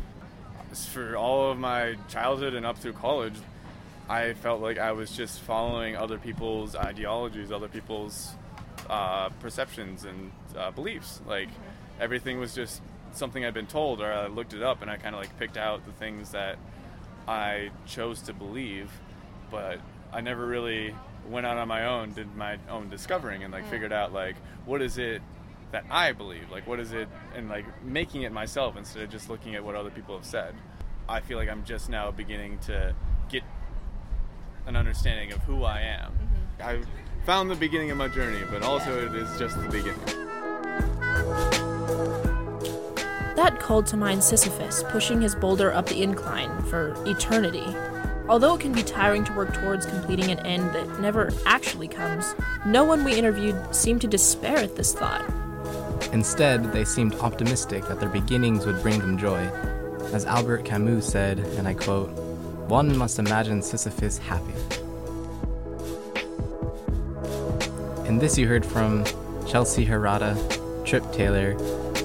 For 0.92 1.16
all 1.16 1.52
of 1.52 1.60
my 1.60 1.96
childhood 2.10 2.56
and 2.56 2.66
up 2.66 2.80
through 2.80 2.94
college, 2.94 3.36
I 4.10 4.34
felt 4.34 4.60
like 4.60 4.80
I 4.80 4.92
was 4.94 5.12
just 5.12 5.42
following 5.42 5.96
other 5.96 6.18
people's 6.18 6.76
ideologies, 6.76 7.52
other 7.52 7.68
people's 7.68 8.32
uh, 8.90 9.30
perceptions 9.40 10.04
and 10.04 10.32
uh, 10.58 10.72
beliefs. 10.72 11.22
Like 11.28 11.50
everything 12.00 12.40
was 12.40 12.56
just 12.56 12.82
something 13.12 13.46
I'd 13.46 13.54
been 13.54 13.68
told, 13.68 14.02
or 14.02 14.12
I 14.12 14.26
looked 14.26 14.56
it 14.56 14.64
up 14.64 14.82
and 14.82 14.90
I 14.90 14.98
kind 14.98 15.14
of 15.14 15.22
like 15.22 15.38
picked 15.38 15.58
out 15.58 15.86
the 15.86 15.92
things 15.92 16.32
that 16.32 16.58
I 17.28 17.70
chose 17.86 18.20
to 18.24 18.34
believe, 18.34 18.90
but 19.52 19.78
I 20.12 20.22
never 20.22 20.44
really 20.44 20.96
went 21.30 21.46
out 21.46 21.58
on 21.58 21.68
my 21.68 21.86
own, 21.86 22.14
did 22.14 22.36
my 22.36 22.58
own 22.68 22.90
discovering, 22.90 23.44
and 23.44 23.54
like 23.54 23.66
Mm. 23.66 23.70
figured 23.70 23.94
out 23.94 24.12
like 24.12 24.38
what 24.66 24.82
is 24.82 24.98
it 24.98 25.22
that 25.72 25.86
I 25.90 26.12
believe, 26.14 26.50
like 26.52 26.66
what 26.68 26.80
is 26.80 26.94
it, 26.94 27.10
and 27.36 27.50
like 27.50 27.66
making 27.84 28.24
it 28.24 28.32
myself 28.32 28.78
instead 28.78 29.04
of 29.04 29.10
just 29.10 29.30
looking 29.30 29.56
at 29.56 29.64
what 29.64 29.76
other 29.76 29.90
people 29.90 30.16
have 30.16 30.26
said. 30.26 30.56
I 31.10 31.22
feel 31.22 31.38
like 31.38 31.50
I'm 31.50 31.64
just 31.64 31.90
now 31.90 32.12
beginning 32.12 32.60
to 32.60 32.96
get 33.30 33.44
an 34.66 34.76
understanding 34.76 35.32
of 35.32 35.40
who 35.44 35.64
I 35.64 35.82
am. 35.82 36.12
Mm-hmm. 36.12 36.64
I 36.64 37.26
found 37.26 37.50
the 37.50 37.56
beginning 37.56 37.92
of 37.92 37.98
my 37.98 38.08
journey, 38.08 38.44
but 38.50 38.64
also 38.64 39.06
it 39.06 39.16
is 39.16 39.38
just 39.38 39.62
the 39.62 39.70
beginning. 39.70 40.00
That 43.36 43.60
called 43.60 43.86
to 43.88 43.98
mind 43.98 44.24
Sisyphus 44.24 44.84
pushing 44.90 45.22
his 45.22 45.36
boulder 45.36 45.72
up 45.74 45.86
the 45.88 46.02
incline 46.02 46.64
for 46.64 46.96
eternity. 47.06 47.66
Although 48.28 48.56
it 48.56 48.62
can 48.62 48.74
be 48.74 48.84
tiring 48.84 49.24
to 49.26 49.34
work 49.34 49.54
towards 49.54 49.86
completing 49.86 50.32
an 50.32 50.40
end 50.40 50.74
that 50.74 51.00
never 51.00 51.32
actually 51.46 51.88
comes, 51.88 52.36
no 52.66 52.84
one 52.84 53.06
we 53.06 53.18
interviewed 53.18 53.74
seemed 53.74 54.02
to 54.02 54.08
despair 54.08 54.58
at 54.58 54.76
this 54.76 54.94
thought. 54.94 55.24
Instead, 56.14 56.72
they 56.72 56.86
seemed 56.86 57.14
optimistic 57.16 57.86
that 57.88 58.00
their 58.00 58.10
beginnings 58.10 58.66
would 58.66 58.82
bring 58.82 59.00
them 59.00 59.18
joy. 59.18 59.40
As 60.14 60.26
Albert 60.26 60.64
Camus 60.66 61.06
said, 61.08 61.40
and 61.40 61.68
I 61.68 61.74
quote, 61.74 62.10
one 62.70 62.98
must 62.98 63.20
imagine 63.20 63.62
Sisyphus 63.62 64.18
happy. 64.18 64.54
In 68.08 68.20
this, 68.20 68.38
you 68.38 68.48
heard 68.48 68.66
from 68.66 69.06
Chelsea 69.46 69.86
Harada, 69.86 70.36
Trip 70.86 71.04
Taylor, 71.12 71.56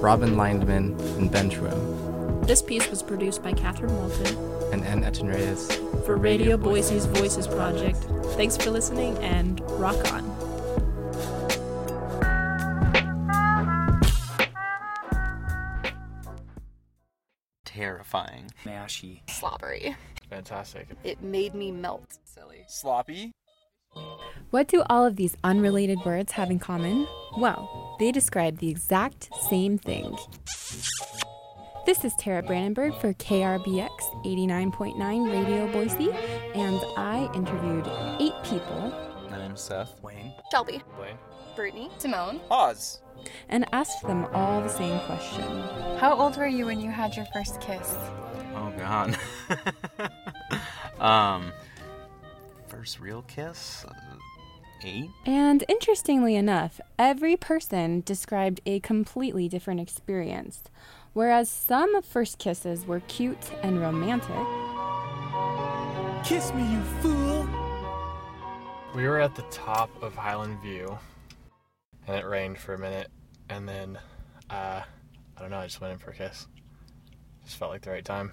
Robin 0.01 0.37
Lindman, 0.37 0.99
and 1.17 1.31
Ben 1.31 1.49
Truo, 1.49 2.47
This 2.47 2.61
piece 2.61 2.91
was 2.91 3.05
produced 3.05 3.41
by 3.43 3.53
Catherine 3.53 3.97
Walton 3.97 4.37
and 4.73 4.85
Ann 4.85 5.05
Etten-Reyes 5.05 5.77
for 6.05 6.17
Radio 6.17 6.57
Boise's 6.57 7.07
Voices 7.07 7.47
Project. 7.47 7.99
Thanks 8.35 8.57
for 8.57 8.71
listening 8.71 9.17
and 9.19 9.61
rock 9.81 10.13
on. 10.13 10.52
Terrifying. 18.13 18.51
Mashy. 18.65 19.21
Slobbery. 19.29 19.97
Fantastic. 20.29 20.89
It 21.03 21.23
made 21.23 21.55
me 21.55 21.73
melt. 21.73 22.19
Silly. 22.25 22.65
Sloppy. 22.69 23.33
What 24.51 24.69
do 24.69 24.83
all 24.89 25.07
of 25.07 25.17
these 25.17 25.37
unrelated 25.45 25.99
words 26.05 26.33
have 26.33 26.51
in 26.51 26.59
common? 26.59 27.07
Well, 27.39 27.97
they 27.99 28.13
describe 28.13 28.59
the 28.59 28.69
exact 28.69 29.31
same 29.49 29.79
thing. 29.79 30.17
This 31.87 32.05
is 32.05 32.13
Tara 32.19 32.43
Brandenburg 32.43 32.95
for 33.01 33.13
KRBX 33.15 33.91
89.9 34.25 35.33
Radio 35.33 35.73
Boise, 35.73 36.11
and 36.55 36.81
I 36.97 37.31
interviewed 37.35 37.87
eight 38.21 38.35
people 38.45 38.93
My 39.31 39.39
name's 39.39 39.61
Seth. 39.63 40.01
Wayne. 40.03 40.33
Shelby. 40.51 40.83
Blaine. 40.97 41.19
Brittany. 41.55 41.91
Simone. 41.99 42.41
Oz. 42.51 43.01
and 43.49 43.65
asked 43.73 44.03
them 44.03 44.27
all 44.33 44.61
the 44.61 44.69
same 44.69 44.99
question. 45.01 45.43
How 45.99 46.15
old 46.19 46.37
were 46.37 46.47
you 46.47 46.67
when 46.67 46.81
you 46.81 46.91
had 46.91 47.15
your 47.15 47.27
first 47.27 47.61
kiss? 47.61 47.95
Oh 48.55 48.73
god. 48.77 49.17
um, 51.01 51.53
first 52.67 53.01
real 53.01 53.23
kiss. 53.23 53.85
Eight. 54.85 55.11
And 55.25 55.65
interestingly 55.69 56.35
enough, 56.35 56.81
every 56.99 57.37
person 57.37 58.03
described 58.05 58.61
a 58.67 58.81
completely 58.81 59.49
different 59.49 59.81
experience. 59.81 60.65
Whereas 61.13 61.49
some 61.49 62.03
first 62.03 62.39
kisses 62.39 62.85
were 62.85 63.01
cute 63.01 63.53
and 63.63 63.81
romantic, 63.81 64.47
Kiss 66.25 66.53
me, 66.55 66.63
you 66.63 66.81
fool! 67.01 67.49
We 68.95 69.09
were 69.09 69.21
at 69.21 69.35
the 69.35 69.43
top 69.51 69.91
of 70.03 70.15
Highland 70.15 70.61
View, 70.61 70.99
and 72.07 72.17
it 72.17 72.27
rained 72.27 72.59
for 72.59 72.75
a 72.75 72.79
minute, 72.79 73.11
and 73.49 73.69
then, 73.69 73.99
uh, 74.51 74.83
I 75.37 75.41
don't 75.41 75.51
know, 75.51 75.59
I 75.59 75.67
just 75.67 75.81
went 75.81 75.93
in 75.93 75.99
for 75.99 76.11
a 76.11 76.15
kiss. 76.15 76.47
Just 77.45 77.57
felt 77.57 77.71
like 77.71 77.83
the 77.83 77.91
right 77.91 78.05
time. 78.05 78.33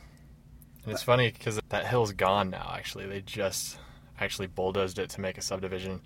And 0.83 0.93
it's 0.93 1.03
funny 1.03 1.31
because 1.31 1.59
that 1.69 1.87
hill's 1.87 2.13
gone 2.13 2.49
now. 2.49 2.71
Actually, 2.73 3.07
they 3.07 3.21
just 3.21 3.77
actually 4.19 4.47
bulldozed 4.47 4.99
it 4.99 5.09
to 5.11 5.21
make 5.21 5.37
a 5.37 5.41
subdivision. 5.41 6.01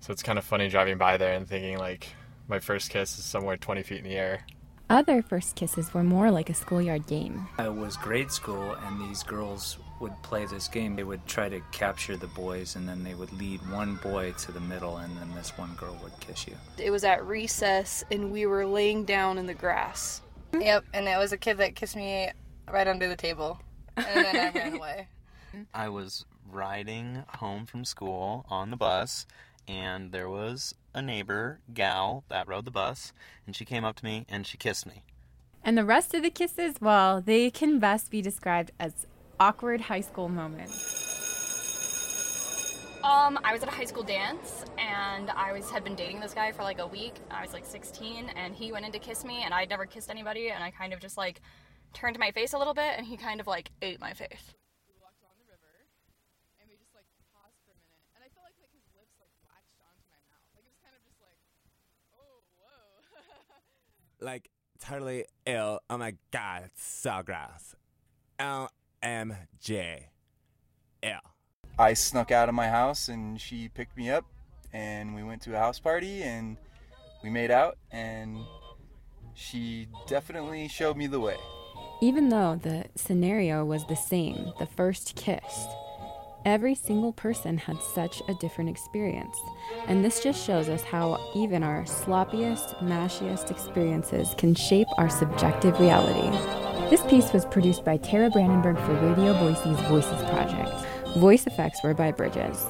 So 0.00 0.12
it's 0.12 0.22
kind 0.22 0.38
of 0.38 0.44
funny 0.44 0.68
driving 0.68 0.98
by 0.98 1.16
there 1.16 1.34
and 1.34 1.46
thinking 1.46 1.78
like 1.78 2.08
my 2.48 2.60
first 2.60 2.90
kiss 2.90 3.18
is 3.18 3.24
somewhere 3.24 3.56
20 3.56 3.82
feet 3.82 3.98
in 3.98 4.04
the 4.04 4.16
air. 4.16 4.46
Other 4.88 5.22
first 5.22 5.54
kisses 5.54 5.94
were 5.94 6.02
more 6.02 6.30
like 6.30 6.50
a 6.50 6.54
schoolyard 6.54 7.06
game. 7.06 7.46
It 7.58 7.72
was 7.72 7.96
grade 7.96 8.32
school, 8.32 8.72
and 8.72 9.00
these 9.00 9.22
girls 9.22 9.78
would 10.00 10.20
play 10.22 10.46
this 10.46 10.66
game. 10.66 10.96
They 10.96 11.04
would 11.04 11.24
try 11.26 11.48
to 11.48 11.60
capture 11.72 12.16
the 12.16 12.26
boys, 12.26 12.74
and 12.76 12.88
then 12.88 13.04
they 13.04 13.14
would 13.14 13.32
lead 13.32 13.60
one 13.70 13.96
boy 13.96 14.32
to 14.32 14.52
the 14.52 14.60
middle, 14.60 14.96
and 14.96 15.16
then 15.18 15.34
this 15.34 15.56
one 15.56 15.74
girl 15.74 15.96
would 16.02 16.18
kiss 16.20 16.46
you. 16.46 16.56
It 16.78 16.90
was 16.90 17.04
at 17.04 17.24
recess, 17.24 18.02
and 18.10 18.32
we 18.32 18.46
were 18.46 18.66
laying 18.66 19.04
down 19.04 19.38
in 19.38 19.46
the 19.46 19.54
grass. 19.54 20.22
Yep, 20.58 20.84
and 20.94 21.06
it 21.06 21.18
was 21.18 21.32
a 21.32 21.36
kid 21.36 21.58
that 21.58 21.76
kissed 21.76 21.96
me 21.96 22.30
right 22.70 22.88
under 22.88 23.08
the 23.08 23.16
table, 23.16 23.60
and 23.96 24.06
then 24.06 24.36
I 24.36 24.50
ran 24.58 24.74
away. 24.76 25.08
I 25.74 25.88
was 25.88 26.24
riding 26.50 27.24
home 27.28 27.66
from 27.66 27.84
school 27.84 28.46
on 28.48 28.70
the 28.70 28.76
bus, 28.76 29.26
and 29.68 30.12
there 30.12 30.28
was 30.28 30.74
a 30.94 31.02
neighbor 31.02 31.60
gal 31.72 32.24
that 32.28 32.48
rode 32.48 32.64
the 32.64 32.70
bus, 32.70 33.12
and 33.46 33.54
she 33.54 33.64
came 33.64 33.84
up 33.84 33.96
to 33.96 34.04
me 34.04 34.26
and 34.28 34.46
she 34.46 34.56
kissed 34.56 34.86
me. 34.86 35.04
And 35.62 35.76
the 35.76 35.84
rest 35.84 36.14
of 36.14 36.22
the 36.22 36.30
kisses, 36.30 36.76
well, 36.80 37.20
they 37.20 37.50
can 37.50 37.78
best 37.78 38.10
be 38.10 38.22
described 38.22 38.72
as 38.80 39.06
awkward 39.40 39.80
high 39.80 40.02
school 40.02 40.28
moment? 40.28 40.70
Um, 43.02 43.38
I 43.42 43.54
was 43.54 43.62
at 43.62 43.68
a 43.68 43.72
high 43.72 43.86
school 43.86 44.02
dance 44.02 44.62
and 44.76 45.30
I 45.30 45.52
was 45.52 45.70
had 45.70 45.82
been 45.82 45.94
dating 45.94 46.20
this 46.20 46.34
guy 46.34 46.52
for 46.52 46.62
like 46.62 46.78
a 46.78 46.86
week. 46.86 47.14
I 47.30 47.40
was 47.42 47.54
like 47.54 47.64
16 47.64 48.28
and 48.36 48.54
he 48.54 48.72
went 48.72 48.84
in 48.84 48.92
to 48.92 48.98
kiss 48.98 49.24
me 49.24 49.42
and 49.42 49.54
I'd 49.54 49.70
never 49.70 49.86
kissed 49.86 50.10
anybody 50.10 50.50
and 50.50 50.62
I 50.62 50.70
kind 50.70 50.92
of 50.92 51.00
just 51.00 51.16
like 51.16 51.40
turned 51.94 52.18
my 52.18 52.30
face 52.30 52.52
a 52.52 52.58
little 52.58 52.74
bit 52.74 52.98
and 52.98 53.06
he 53.06 53.16
kind 53.16 53.40
of 53.40 53.46
like 53.46 53.70
ate 53.80 54.00
my 54.00 54.12
face. 54.12 54.28
like 64.20 64.50
totally 64.78 65.24
ill. 65.46 65.80
Oh 65.88 65.96
my 65.96 66.16
god, 66.30 66.64
it's 66.66 66.84
so 66.84 67.22
gross. 67.24 67.74
LMJ. 68.38 68.68
Ill. 71.02 71.20
I 71.78 71.94
snuck 71.94 72.30
out 72.30 72.48
of 72.48 72.54
my 72.54 72.68
house 72.68 73.08
and 73.08 73.40
she 73.40 73.68
picked 73.68 73.96
me 73.96 74.10
up 74.10 74.24
and 74.72 75.14
we 75.14 75.22
went 75.22 75.42
to 75.42 75.54
a 75.54 75.58
house 75.58 75.78
party 75.78 76.22
and 76.22 76.56
we 77.22 77.30
made 77.30 77.50
out 77.50 77.78
and 77.90 78.38
she 79.34 79.88
definitely 80.06 80.68
showed 80.68 80.96
me 80.96 81.06
the 81.06 81.20
way. 81.20 81.36
Even 82.02 82.28
though 82.28 82.58
the 82.62 82.86
scenario 82.94 83.64
was 83.64 83.86
the 83.86 83.96
same, 83.96 84.52
the 84.58 84.66
first 84.66 85.16
kiss, 85.16 85.66
every 86.44 86.74
single 86.74 87.12
person 87.12 87.58
had 87.58 87.80
such 87.82 88.22
a 88.28 88.34
different 88.34 88.70
experience. 88.70 89.36
And 89.86 90.04
this 90.04 90.22
just 90.22 90.44
shows 90.44 90.68
us 90.68 90.82
how 90.82 91.18
even 91.34 91.62
our 91.62 91.84
sloppiest, 91.84 92.78
mashiest 92.78 93.50
experiences 93.50 94.34
can 94.38 94.54
shape 94.54 94.88
our 94.98 95.10
subjective 95.10 95.78
reality. 95.78 96.69
This 96.90 97.02
piece 97.02 97.32
was 97.32 97.44
produced 97.44 97.84
by 97.84 97.98
Tara 97.98 98.30
Brandenburg 98.30 98.76
for 98.78 98.94
Radio 98.94 99.32
Boise's 99.34 99.78
Voices 99.86 100.28
Project. 100.28 100.72
Voice 101.18 101.46
effects 101.46 101.78
were 101.84 101.94
by 101.94 102.10
Bridges. 102.10 102.66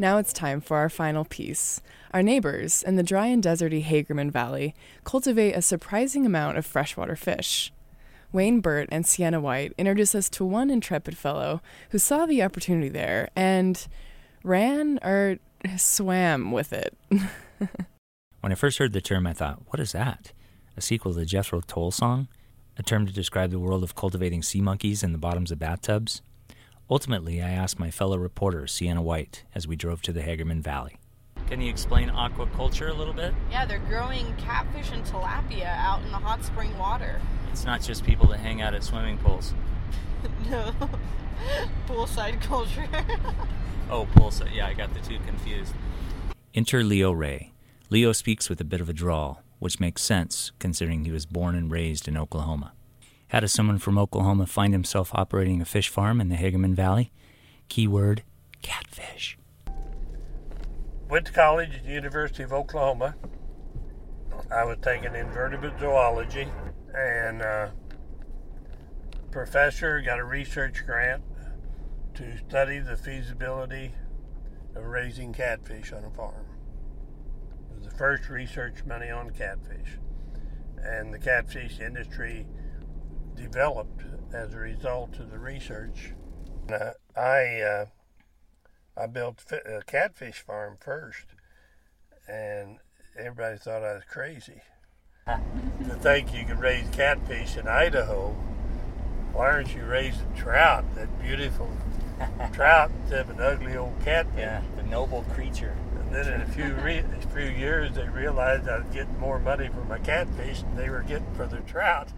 Now 0.00 0.18
it's 0.18 0.32
time 0.32 0.60
for 0.60 0.76
our 0.76 0.88
final 0.88 1.24
piece. 1.24 1.80
Our 2.14 2.22
neighbors 2.22 2.84
in 2.84 2.94
the 2.94 3.02
dry 3.02 3.26
and 3.26 3.42
deserty 3.42 3.84
Hagerman 3.84 4.30
Valley 4.30 4.76
cultivate 5.02 5.54
a 5.54 5.62
surprising 5.62 6.24
amount 6.24 6.56
of 6.56 6.64
freshwater 6.64 7.16
fish. 7.16 7.72
Wayne 8.30 8.60
Burt 8.60 8.88
and 8.92 9.04
Sienna 9.04 9.40
White 9.40 9.72
introduce 9.76 10.14
us 10.14 10.28
to 10.30 10.44
one 10.44 10.70
intrepid 10.70 11.16
fellow 11.16 11.60
who 11.90 11.98
saw 11.98 12.26
the 12.26 12.42
opportunity 12.44 12.88
there 12.88 13.28
and 13.34 13.88
ran 14.44 15.00
or 15.02 15.38
swam 15.76 16.52
with 16.52 16.72
it. 16.72 16.96
when 17.08 18.52
I 18.52 18.54
first 18.54 18.78
heard 18.78 18.92
the 18.92 19.00
term, 19.00 19.26
I 19.26 19.32
thought, 19.32 19.62
what 19.66 19.80
is 19.80 19.92
that? 19.92 20.32
A 20.76 20.80
sequel 20.80 21.12
to 21.12 21.18
the 21.18 21.26
Jethro 21.26 21.60
Tull 21.60 21.90
song? 21.90 22.28
A 22.76 22.84
term 22.84 23.04
to 23.04 23.12
describe 23.12 23.50
the 23.50 23.58
world 23.58 23.82
of 23.82 23.96
cultivating 23.96 24.44
sea 24.44 24.60
monkeys 24.60 25.02
in 25.02 25.10
the 25.10 25.18
bottoms 25.18 25.50
of 25.50 25.58
bathtubs? 25.58 26.22
Ultimately, 26.90 27.42
I 27.42 27.50
asked 27.50 27.78
my 27.78 27.90
fellow 27.90 28.16
reporter, 28.16 28.66
Sienna 28.66 29.02
White, 29.02 29.44
as 29.54 29.68
we 29.68 29.76
drove 29.76 30.00
to 30.02 30.12
the 30.12 30.22
Hagerman 30.22 30.62
Valley. 30.62 30.96
Can 31.46 31.60
you 31.60 31.68
explain 31.68 32.08
aquaculture 32.08 32.88
a 32.88 32.94
little 32.94 33.12
bit? 33.12 33.34
Yeah, 33.50 33.66
they're 33.66 33.78
growing 33.78 34.34
catfish 34.38 34.90
and 34.90 35.04
tilapia 35.04 35.66
out 35.66 36.02
in 36.02 36.10
the 36.10 36.16
hot 36.16 36.42
spring 36.44 36.76
water. 36.78 37.20
It's 37.52 37.66
not 37.66 37.82
just 37.82 38.04
people 38.04 38.26
that 38.28 38.40
hang 38.40 38.62
out 38.62 38.72
at 38.72 38.82
swimming 38.82 39.18
pools. 39.18 39.52
no, 40.50 40.72
poolside 41.86 42.40
culture. 42.40 42.88
oh, 43.90 44.06
poolside. 44.14 44.54
Yeah, 44.54 44.66
I 44.66 44.72
got 44.72 44.92
the 44.94 45.00
two 45.00 45.18
confused. 45.26 45.74
Enter 46.54 46.82
Leo 46.82 47.12
Ray. 47.12 47.52
Leo 47.90 48.12
speaks 48.12 48.48
with 48.48 48.62
a 48.62 48.64
bit 48.64 48.80
of 48.80 48.88
a 48.88 48.94
drawl, 48.94 49.42
which 49.58 49.78
makes 49.78 50.02
sense 50.02 50.52
considering 50.58 51.04
he 51.04 51.12
was 51.12 51.26
born 51.26 51.54
and 51.54 51.70
raised 51.70 52.08
in 52.08 52.16
Oklahoma. 52.16 52.72
How 53.28 53.40
does 53.40 53.52
someone 53.52 53.78
from 53.78 53.98
Oklahoma 53.98 54.46
find 54.46 54.72
himself 54.72 55.10
operating 55.14 55.60
a 55.60 55.66
fish 55.66 55.90
farm 55.90 56.18
in 56.18 56.30
the 56.30 56.36
Hagerman 56.36 56.74
Valley? 56.74 57.12
Keyword 57.68 58.22
catfish. 58.62 59.38
Went 61.10 61.26
to 61.26 61.32
college 61.32 61.74
at 61.76 61.84
the 61.84 61.92
University 61.92 62.42
of 62.42 62.54
Oklahoma. 62.54 63.16
I 64.50 64.64
was 64.64 64.78
taking 64.80 65.14
invertebrate 65.14 65.78
zoology, 65.78 66.48
and 66.94 67.42
uh, 67.42 67.68
professor 69.30 70.00
got 70.00 70.18
a 70.18 70.24
research 70.24 70.84
grant 70.86 71.22
to 72.14 72.38
study 72.48 72.78
the 72.78 72.96
feasibility 72.96 73.92
of 74.74 74.84
raising 74.84 75.34
catfish 75.34 75.92
on 75.92 76.02
a 76.04 76.10
farm. 76.10 76.46
It 77.70 77.78
was 77.78 77.88
the 77.88 77.98
first 77.98 78.30
research 78.30 78.84
money 78.86 79.10
on 79.10 79.30
catfish, 79.30 79.98
and 80.82 81.12
the 81.12 81.18
catfish 81.18 81.78
industry 81.78 82.46
developed 83.38 84.02
as 84.32 84.52
a 84.52 84.58
result 84.58 85.18
of 85.18 85.30
the 85.30 85.38
research. 85.38 86.12
Uh, 86.70 86.90
I 87.16 87.60
uh, 87.60 87.86
I 88.96 89.06
built 89.06 89.44
a 89.52 89.82
catfish 89.86 90.40
farm 90.40 90.76
first, 90.80 91.26
and 92.28 92.78
everybody 93.16 93.56
thought 93.56 93.82
I 93.82 93.94
was 93.94 94.04
crazy. 94.04 94.60
to 95.26 95.94
think 96.00 96.34
you 96.34 96.44
could 96.44 96.58
raise 96.58 96.88
catfish 96.90 97.56
in 97.56 97.68
Idaho, 97.68 98.36
why 99.32 99.46
aren't 99.46 99.74
you 99.74 99.84
raising 99.84 100.34
trout? 100.34 100.84
That 100.94 101.22
beautiful 101.22 101.70
trout 102.52 102.90
instead 103.02 103.20
of 103.20 103.30
an 103.30 103.40
ugly 103.40 103.76
old 103.76 103.94
catfish. 104.04 104.38
Yeah, 104.38 104.62
the 104.76 104.82
noble 104.82 105.22
creature. 105.32 105.76
And 106.08 106.16
then 106.16 106.32
in 106.32 106.40
a 106.40 106.46
few 106.46 106.72
re- 106.76 107.04
a 107.04 107.26
few 107.34 107.50
years, 107.50 107.94
they 107.94 108.08
realized 108.08 108.66
I 108.66 108.78
was 108.78 108.88
getting 108.94 109.18
more 109.20 109.38
money 109.38 109.68
for 109.68 109.84
my 109.84 109.98
catfish 109.98 110.62
than 110.62 110.74
they 110.74 110.88
were 110.88 111.02
getting 111.02 111.30
for 111.34 111.46
their 111.46 111.60
trout. 111.60 112.08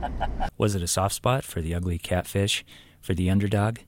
Was 0.58 0.74
it 0.74 0.82
a 0.82 0.86
soft 0.86 1.14
spot 1.14 1.42
for 1.42 1.62
the 1.62 1.74
ugly 1.74 1.96
catfish, 1.96 2.66
for 3.00 3.14
the 3.14 3.30
underdog? 3.30 3.78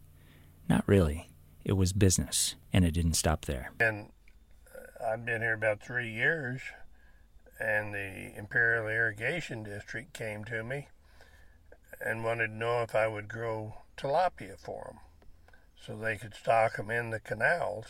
Not 0.71 0.85
really. 0.87 1.29
It 1.67 1.75
was 1.75 1.93
business, 1.93 2.55
and 2.73 2.83
it 2.83 2.93
didn't 2.93 3.12
stop 3.12 3.45
there. 3.45 3.73
And 3.79 4.09
uh, 4.75 5.12
I've 5.12 5.27
been 5.27 5.43
here 5.43 5.53
about 5.53 5.83
three 5.83 6.11
years, 6.11 6.62
and 7.61 7.93
the 7.93 8.33
Imperial 8.35 8.88
Irrigation 8.88 9.65
District 9.65 10.15
came 10.15 10.45
to 10.47 10.65
me 10.65 10.88
and 12.01 12.25
wanted 12.25 12.49
to 12.49 12.55
know 12.55 12.81
if 12.81 12.95
I 12.95 13.07
would 13.07 13.29
grow 13.29 13.75
tilapia 13.99 14.59
for 14.59 14.95
them 14.95 15.01
so 15.79 15.95
they 15.95 16.17
could 16.17 16.35
stock 16.35 16.79
them 16.79 16.91
in 16.91 17.11
the 17.11 17.21
canals 17.21 17.87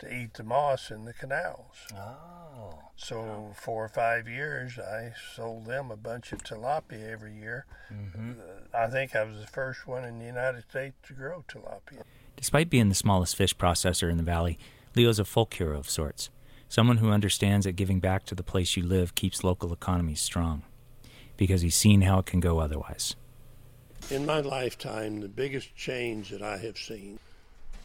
to 0.00 0.14
eat 0.14 0.34
the 0.34 0.42
moss 0.42 0.90
in 0.90 1.04
the 1.04 1.12
canals. 1.12 1.76
Oh. 1.94 2.78
So 2.96 3.52
four 3.54 3.84
or 3.84 3.88
five 3.88 4.28
years, 4.28 4.78
I 4.78 5.12
sold 5.34 5.66
them 5.66 5.90
a 5.90 5.96
bunch 5.96 6.32
of 6.32 6.42
tilapia 6.42 7.10
every 7.10 7.34
year. 7.34 7.66
Mm-hmm. 7.92 8.32
Uh, 8.32 8.76
I 8.76 8.88
think 8.88 9.14
I 9.14 9.24
was 9.24 9.40
the 9.40 9.46
first 9.46 9.86
one 9.86 10.04
in 10.04 10.18
the 10.18 10.24
United 10.24 10.64
States 10.68 10.96
to 11.06 11.12
grow 11.12 11.44
tilapia. 11.48 12.02
Despite 12.36 12.70
being 12.70 12.88
the 12.88 12.94
smallest 12.94 13.36
fish 13.36 13.56
processor 13.56 14.10
in 14.10 14.16
the 14.16 14.22
valley, 14.22 14.58
Leo's 14.96 15.18
a 15.18 15.24
folk 15.24 15.54
hero 15.54 15.78
of 15.78 15.88
sorts. 15.88 16.30
Someone 16.68 16.98
who 16.98 17.10
understands 17.10 17.66
that 17.66 17.72
giving 17.72 18.00
back 18.00 18.24
to 18.26 18.34
the 18.34 18.42
place 18.42 18.76
you 18.76 18.82
live 18.82 19.14
keeps 19.14 19.44
local 19.44 19.72
economies 19.72 20.20
strong. 20.20 20.62
Because 21.36 21.62
he's 21.62 21.74
seen 21.74 22.02
how 22.02 22.20
it 22.20 22.26
can 22.26 22.40
go 22.40 22.58
otherwise. 22.58 23.16
In 24.10 24.24
my 24.24 24.40
lifetime, 24.40 25.20
the 25.20 25.28
biggest 25.28 25.74
change 25.76 26.30
that 26.30 26.42
I 26.42 26.58
have 26.58 26.78
seen 26.78 27.18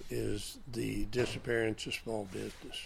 is 0.10 0.58
the 0.72 1.06
disappearance 1.06 1.86
of 1.86 1.94
small 1.94 2.28
business. 2.32 2.80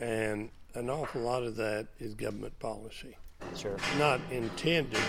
And 0.00 0.50
an 0.74 0.88
awful 0.90 1.22
lot 1.22 1.42
of 1.42 1.56
that 1.56 1.86
is 1.98 2.14
government 2.14 2.58
policy. 2.58 3.16
Sure. 3.56 3.76
Not 3.98 4.20
intended 4.30 5.02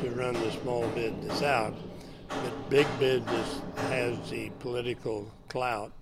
to 0.00 0.10
run 0.10 0.34
the 0.34 0.52
small 0.52 0.86
business 0.88 1.42
out, 1.42 1.74
but 2.28 2.70
big 2.70 2.86
business 2.98 3.60
has 3.88 4.30
the 4.30 4.50
political 4.60 5.30
clout. 5.48 5.92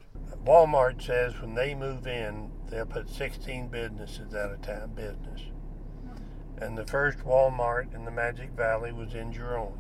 Walmart 0.45 1.03
says 1.03 1.41
when 1.41 1.55
they 1.55 1.75
move 1.75 2.07
in, 2.07 2.51
they'll 2.71 2.87
put 2.87 3.09
16 3.09 3.69
businesses 3.69 4.35
out 4.35 4.53
of 4.53 4.63
town 4.63 4.93
business. 4.95 5.43
And 6.59 6.77
the 6.77 6.87
first 6.87 7.19
Walmart 7.19 7.95
in 7.95 8.05
the 8.05 8.11
Magic 8.11 8.51
Valley 8.51 8.93
was 8.93 9.15
in 9.15 9.33
Jerome. 9.33 9.79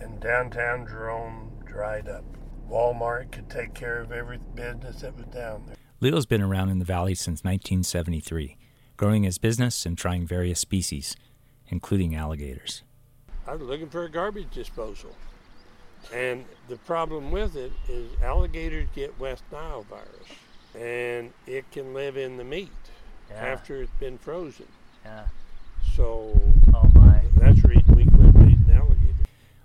And 0.00 0.20
downtown 0.20 0.86
Jerome 0.86 1.52
dried 1.64 2.08
up. 2.08 2.24
Walmart 2.70 3.30
could 3.32 3.48
take 3.50 3.74
care 3.74 4.00
of 4.00 4.12
every 4.12 4.38
business 4.54 5.00
that 5.02 5.16
was 5.16 5.26
down 5.26 5.64
there. 5.66 5.76
Leo's 6.00 6.26
been 6.26 6.42
around 6.42 6.70
in 6.70 6.78
the 6.78 6.84
valley 6.84 7.14
since 7.14 7.44
1973, 7.44 8.56
growing 8.96 9.22
his 9.22 9.38
business 9.38 9.86
and 9.86 9.96
trying 9.96 10.26
various 10.26 10.60
species, 10.60 11.16
including 11.68 12.14
alligators. 12.14 12.82
I 13.46 13.52
was 13.54 13.62
looking 13.62 13.88
for 13.90 14.04
a 14.04 14.10
garbage 14.10 14.50
disposal. 14.52 15.14
And 16.12 16.44
the 16.68 16.76
problem 16.76 17.30
with 17.30 17.56
it 17.56 17.72
is 17.88 18.10
alligators 18.22 18.88
get 18.94 19.18
West 19.18 19.42
Nile 19.50 19.84
virus, 19.88 20.28
and 20.78 21.32
it 21.46 21.70
can 21.70 21.94
live 21.94 22.16
in 22.18 22.36
the 22.36 22.44
meat 22.44 22.70
Yeah. 23.30 23.36
after 23.36 23.80
it's 23.82 23.92
been 23.98 24.18
frozen. 24.18 24.66
Yeah. 25.04 25.26
So 25.94 26.38
Oh 26.74 26.90
my. 26.94 27.22
that's 27.36 27.62
the 27.62 27.68
reason 27.68 27.94
we 27.94 28.03
quit 28.03 28.03
eating 28.03 28.03
alligators. 28.03 28.03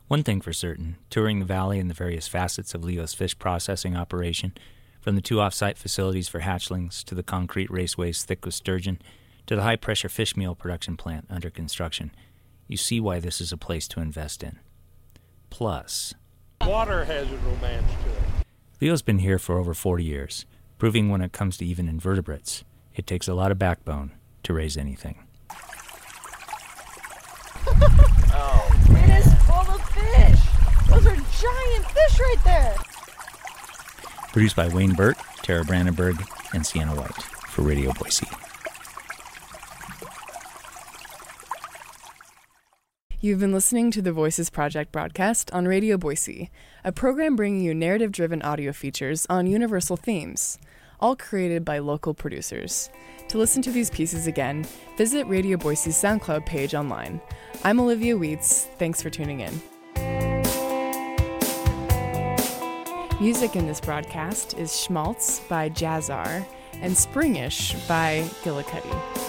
One 0.09 0.23
thing 0.23 0.41
for 0.41 0.53
certain 0.53 0.95
touring 1.11 1.37
the 1.37 1.45
valley 1.45 1.77
and 1.77 1.87
the 1.87 1.93
various 1.93 2.27
facets 2.27 2.73
of 2.73 2.83
Leo's 2.83 3.13
fish 3.13 3.37
processing 3.37 3.95
operation, 3.95 4.57
from 4.99 5.13
the 5.13 5.21
two 5.21 5.39
off 5.39 5.53
site 5.53 5.77
facilities 5.77 6.27
for 6.27 6.39
hatchlings 6.39 7.03
to 7.03 7.13
the 7.13 7.21
concrete 7.21 7.69
raceways 7.69 8.25
thick 8.25 8.43
with 8.43 8.55
sturgeon 8.55 8.99
to 9.45 9.55
the 9.55 9.61
high 9.61 9.75
pressure 9.75 10.09
fish 10.09 10.35
meal 10.35 10.55
production 10.55 10.97
plant 10.97 11.27
under 11.29 11.51
construction, 11.51 12.09
you 12.67 12.75
see 12.75 12.99
why 12.99 13.19
this 13.19 13.39
is 13.39 13.51
a 13.51 13.57
place 13.57 13.87
to 13.87 13.99
invest 13.99 14.41
in. 14.41 14.57
Plus, 15.51 16.15
Water 16.61 17.05
has 17.05 17.31
a 17.31 17.37
romance 17.37 17.91
to 18.03 18.09
it. 18.09 18.45
Leo's 18.81 19.03
been 19.03 19.19
here 19.19 19.37
for 19.37 19.59
over 19.59 19.75
40 19.75 20.03
years, 20.03 20.47
proving 20.79 21.09
when 21.09 21.21
it 21.21 21.33
comes 21.33 21.55
to 21.57 21.65
even 21.67 21.87
invertebrates, 21.87 22.63
it 22.95 23.05
takes 23.05 23.27
a 23.27 23.35
lot 23.35 23.51
of 23.51 23.59
backbone 23.59 24.13
to 24.41 24.55
raise 24.55 24.75
anything. 24.75 25.23
Oh. 28.31 28.78
It 29.19 29.25
is 29.25 29.33
full 29.43 29.55
of 29.55 29.81
fish. 29.89 30.39
Those 30.87 31.05
are 31.05 31.15
giant 31.15 31.85
fish 31.87 32.19
right 32.21 32.37
there. 32.45 32.75
Produced 34.31 34.55
by 34.55 34.69
Wayne 34.69 34.93
Burt, 34.93 35.17
Tara 35.41 35.65
Brandenburg, 35.65 36.23
and 36.53 36.65
Sienna 36.65 36.95
White 36.95 37.21
for 37.49 37.63
Radio 37.63 37.91
Boise. 37.91 38.27
You've 43.19 43.41
been 43.41 43.51
listening 43.51 43.91
to 43.91 44.01
the 44.01 44.13
Voices 44.13 44.49
Project 44.49 44.93
broadcast 44.93 45.51
on 45.51 45.65
Radio 45.65 45.97
Boise, 45.97 46.49
a 46.85 46.93
program 46.93 47.35
bringing 47.35 47.61
you 47.61 47.75
narrative 47.75 48.13
driven 48.13 48.41
audio 48.41 48.71
features 48.71 49.27
on 49.29 49.47
universal 49.47 49.97
themes, 49.97 50.57
all 51.01 51.17
created 51.17 51.65
by 51.65 51.79
local 51.79 52.13
producers. 52.13 52.89
To 53.27 53.37
listen 53.37 53.61
to 53.63 53.71
these 53.71 53.89
pieces 53.89 54.27
again, 54.27 54.65
visit 54.97 55.27
Radio 55.27 55.57
Boise's 55.57 55.95
SoundCloud 55.95 56.45
page 56.45 56.73
online. 56.73 57.19
I'm 57.61 57.81
Olivia 57.81 58.15
Weitz. 58.15 58.67
Thanks 58.77 59.01
for 59.01 59.09
tuning 59.09 59.41
in. 59.41 59.61
Music 63.19 63.57
in 63.57 63.67
this 63.67 63.81
broadcast 63.81 64.57
is 64.57 64.79
Schmaltz 64.79 65.41
by 65.49 65.69
Jazzar 65.69 66.45
and 66.75 66.93
Springish 66.93 67.75
by 67.85 68.23
Gillicuddy. 68.43 69.28